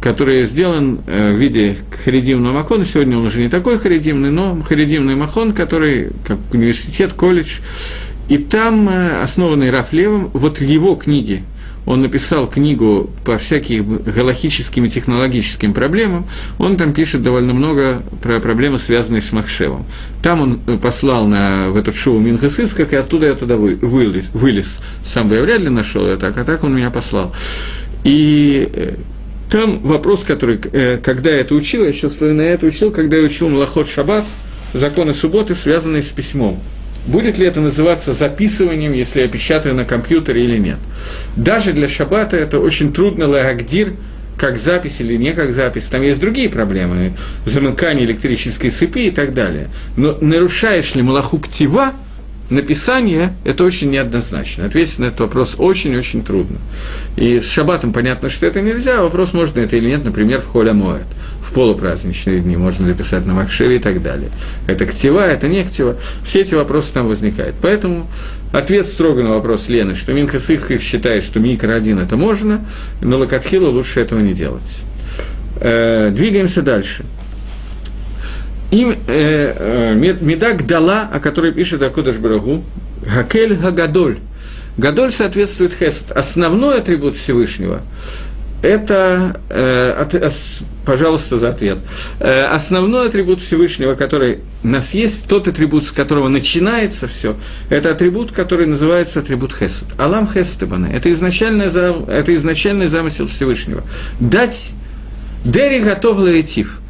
[0.00, 2.84] который сделан э, в виде харидимного макона.
[2.84, 7.60] Сегодня он уже не такой харидимный, но харидимный махон, который, как университет, колледж.
[8.28, 11.42] И там, э, основанный Раф Левом, вот в его книге
[11.86, 16.26] он написал книгу по всяким галахическим и технологическим проблемам,
[16.58, 19.84] он там пишет довольно много про проблемы, связанные с Махшевом.
[20.22, 24.80] Там он послал на, в этот шоу Минхасыц, как и оттуда я туда вылез, вылез.
[25.04, 27.34] Сам бы я вряд ли нашел это, а так он меня послал.
[28.02, 28.94] И э,
[29.50, 33.24] там вопрос, который, э, когда я это учил, я сейчас вспоминаю, это учил, когда я
[33.24, 34.24] учил Малахот Шаббат,
[34.72, 36.60] законы субботы, связанные с письмом.
[37.06, 40.78] Будет ли это называться записыванием, если я печатаю на компьютере или нет?
[41.36, 43.94] Даже для шаббата это очень трудно лагдир,
[44.38, 45.86] как запись или не как запись.
[45.86, 47.12] Там есть другие проблемы,
[47.44, 49.68] замыкание электрической цепи и так далее.
[49.96, 51.92] Но нарушаешь ли малаху ктива,
[52.50, 54.66] написание– это очень неоднозначно.
[54.66, 56.58] Ответить на этот вопрос очень-очень трудно.
[57.16, 60.72] И с шаббатом понятно, что это нельзя, вопрос, можно это или нет, например, в холя
[60.72, 61.06] моет,
[61.40, 64.30] в полупраздничные дни, можно ли писать на Махшеве и так далее.
[64.66, 65.96] Это ктива, это не ктива.
[66.22, 67.56] Все эти вопросы там возникают.
[67.62, 68.06] Поэтому
[68.52, 72.64] ответ строго на вопрос Лены, что Минхас их считает, что микро один это можно,
[73.00, 74.84] но Лакатхила лучше этого не делать.
[75.60, 77.04] Э, двигаемся дальше.
[78.74, 82.64] Им э, э, Медак дала, о которой пишет Акудаш Барагу,
[83.02, 84.18] Гакель Гагадоль.
[84.76, 86.10] Гадоль соответствует Хесед.
[86.10, 87.82] Основной атрибут Всевышнего
[88.64, 90.30] это, э, от, э,
[90.86, 91.78] пожалуйста, за ответ.
[92.18, 97.36] Э, основной атрибут Всевышнего, который у нас есть, тот атрибут, с которого начинается все,
[97.68, 99.88] это атрибут, который называется атрибут Хесед.
[99.98, 100.94] Алам Хесед Ибане.
[100.96, 103.84] Это изначальный, это изначальный замысел Всевышнего.
[104.18, 104.72] Дать
[105.44, 106.80] Дери готов лаэтив.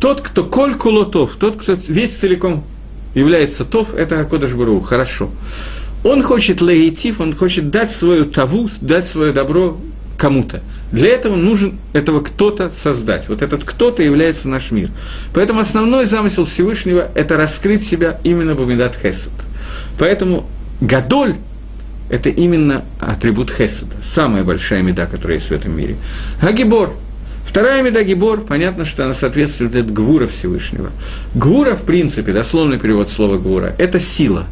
[0.00, 2.64] Тот, кто коль кулотов, тот, кто весь целиком
[3.14, 5.30] является тов, это Акодыш Бару, хорошо.
[6.02, 9.78] Он хочет лаэтив, он хочет дать свою таву, дать свое добро
[10.16, 10.62] кому-то.
[10.90, 13.28] Для этого нужен этого кто-то создать.
[13.28, 14.88] Вот этот кто-то является наш мир.
[15.34, 19.32] Поэтому основной замысел Всевышнего– это раскрыть себя именно Бамидат Хесед.
[19.98, 20.46] Поэтому
[20.80, 21.36] Гадоль–
[22.10, 25.96] это именно атрибут Хеседа, самая большая меда, которая есть в этом мире.
[26.40, 26.94] Гагибор–
[27.50, 30.92] Вторая меда Гибор, понятно, что она соответствует от Гвура Всевышнего.
[31.34, 34.46] Гвура, в принципе, дословный перевод слова Гвура– это сила.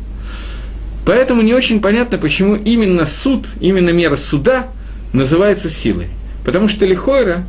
[1.07, 4.67] Поэтому не очень понятно, почему именно суд, именно мера суда
[5.13, 6.09] называется силой.
[6.45, 7.45] Потому что Лихойра,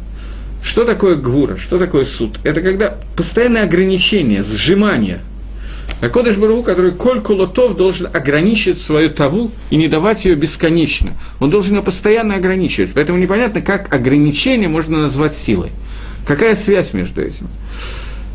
[0.61, 2.37] что такое гвура, что такое суд?
[2.43, 5.17] Это когда постоянное ограничение, сжимание.
[6.01, 11.11] А Кодыш Бару, который коль кулотов должен ограничивать свою таву и не давать ее бесконечно.
[11.39, 12.91] Он должен ее постоянно ограничивать.
[12.93, 15.71] Поэтому непонятно, как ограничение можно назвать силой.
[16.25, 17.47] Какая связь между этим?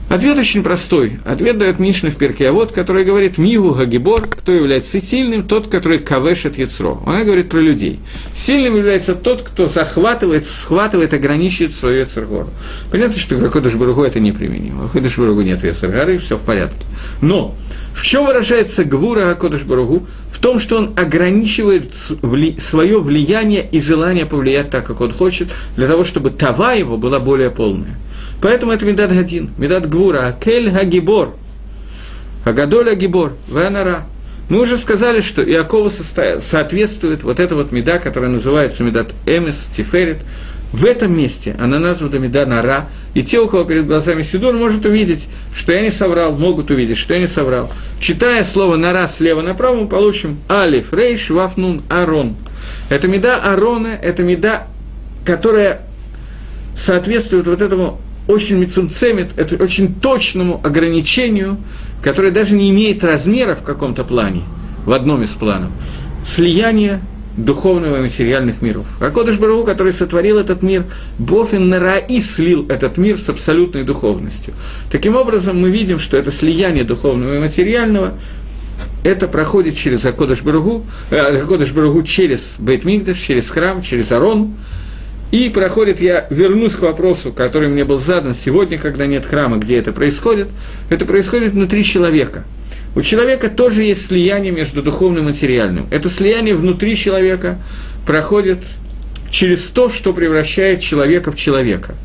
[0.09, 1.19] Ответ очень простой.
[1.25, 5.69] Ответ дает Мишна в перке, а вот, который говорит «Мигу Гагибор», кто является сильным, тот,
[5.69, 7.03] который кавешет яцро.
[7.07, 8.01] Она говорит про людей.
[8.35, 12.51] Сильным является тот, кто захватывает, схватывает, ограничивает свою яцергору.
[12.91, 14.85] Понятно, что Гакодыш Баругу это неприменимо.
[14.85, 16.85] Гакодыш Баругу нет яцергоры, все в порядке.
[17.23, 17.55] Но
[17.95, 20.07] в чем выражается Гвура Гакодыш Баругу?
[20.31, 25.89] В том, что он ограничивает свое влияние и желание повлиять так, как он хочет, для
[25.89, 27.97] того, чтобы тава его была более полная.
[28.41, 31.35] Поэтому это Медат Гадин, Медат Гвура, Акель Хагибор,
[32.45, 34.07] Агадоль Агибор, Венара.
[34.49, 40.19] Мы уже сказали, что Иакову соответствует вот эта вот меда, которая называется медат Эмес, Тиферет.
[40.75, 44.85] В этом месте она названа меда Нара, и те, у кого перед глазами Сидур, может
[44.85, 47.71] увидеть, что я не соврал, могут увидеть, что я не соврал.
[48.01, 52.35] Читая слово Нара слева направо, мы получим Алиф, Рейш, Вафнун, Арон.
[52.91, 54.67] Это меда Арона, это меда,
[55.25, 55.83] которая
[56.77, 61.59] соответствует вот этому очень мецумцемит, это очень точному ограничению,
[62.03, 64.43] которое даже не имеет размера в каком-то плане,
[64.87, 65.71] в одном из планов,
[66.25, 67.01] слияние
[67.37, 68.87] духовного и материальных миров.
[69.01, 70.85] А Кодыш Бару, который сотворил этот мир,
[71.19, 74.55] Бофин Нараи слил этот мир с абсолютной духовностью.
[74.91, 78.13] Таким образом, мы видим, что это слияние духовного и материального,
[79.03, 84.55] это проходит через Акодыш Баругу, э, Акодыш Баругу через Бейтмигдаш, через храм, через Арон,
[85.31, 89.79] и проходит, я вернусь к вопросу, который мне был задан сегодня, когда нет храма, где
[89.79, 90.49] это происходит.
[90.91, 92.45] Это происходит внутри человека.
[92.95, 95.87] У человека тоже есть слияние между духовным и материальным.
[95.91, 97.59] Это слияние внутри человека
[98.07, 98.59] проходит
[99.31, 101.97] через то, что превращает человека в человека.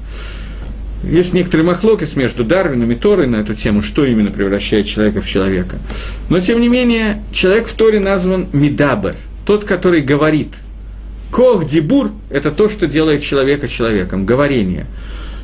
[1.04, 5.30] Есть некоторые махлокис между Дарвином и Торой на эту тему, что именно превращает человека в
[5.30, 5.78] человека.
[6.30, 9.16] Но, тем не менее, человек в Торе назван Мидабер,
[9.46, 10.56] тот, который говорит–
[11.32, 14.88] Кох дибур– это то, что делает человека человеком, говорение.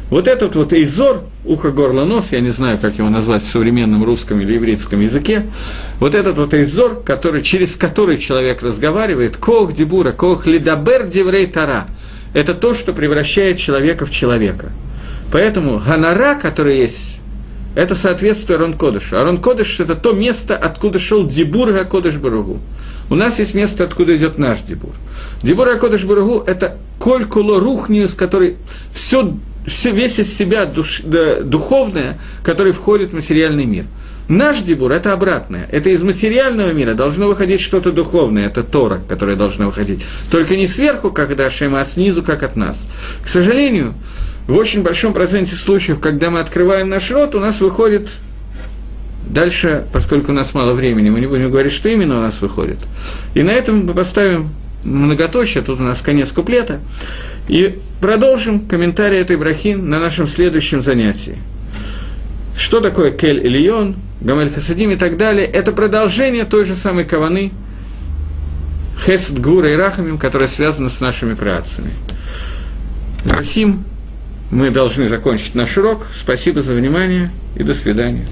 [0.10, 4.04] Вот этот вот эйзор, ухо, горло, нос, я не знаю, как его назвать в современном
[4.04, 5.46] русском или еврейском языке,
[6.00, 11.86] вот этот вот эйзор, который, через который человек разговаривает, кох дибура, кох лидабер диврей тара,
[12.34, 14.70] это то, что превращает человека в человека.
[15.32, 17.20] Поэтому ганара, который есть,
[17.76, 19.18] это соответствует Арон Кодышу.
[19.18, 22.60] Арон Кодыш– это то место, откуда шел Дибур Кодыш Баругу.
[23.10, 24.91] У нас есть место, откуда идет наш Дибур.
[25.43, 28.58] Дибур Акодыш Барагу– это коль куло рухниус, который
[28.93, 29.36] все,
[29.68, 33.86] все, весь из себя душ, да, духовное, который входит в материальный мир.
[34.28, 35.68] Наш Дибур– это обратное.
[35.72, 40.03] Это из материального мира должно выходить что-то духовное, это Тора, которое должно выходить.
[40.32, 42.88] Только не сверху, как от Ашема, а снизу, как от нас.
[43.24, 43.93] К сожалению,
[44.47, 48.10] в очень большом проценте случаев, когда мы открываем наш рот, у нас выходит
[49.28, 52.78] Дальше, поскольку у нас мало времени, мы не будем говорить, что именно у нас выходит.
[53.34, 54.50] И на этом мы поставим
[54.84, 56.80] многоточие, тут у нас конец куплета,
[57.48, 61.38] и продолжим комментарий этой брахи на нашем следующем занятии.
[62.56, 67.52] Что такое Кель Ильон, Гамель Хасадим и так далее, это продолжение той же самой каваны,
[69.06, 71.90] Хесед Гура и Рахамим, которая связана с нашими праотцами.
[73.26, 73.84] Засим
[74.52, 76.06] мы должны закончить наш урок.
[76.14, 78.26] Спасибо за внимание и до свидания.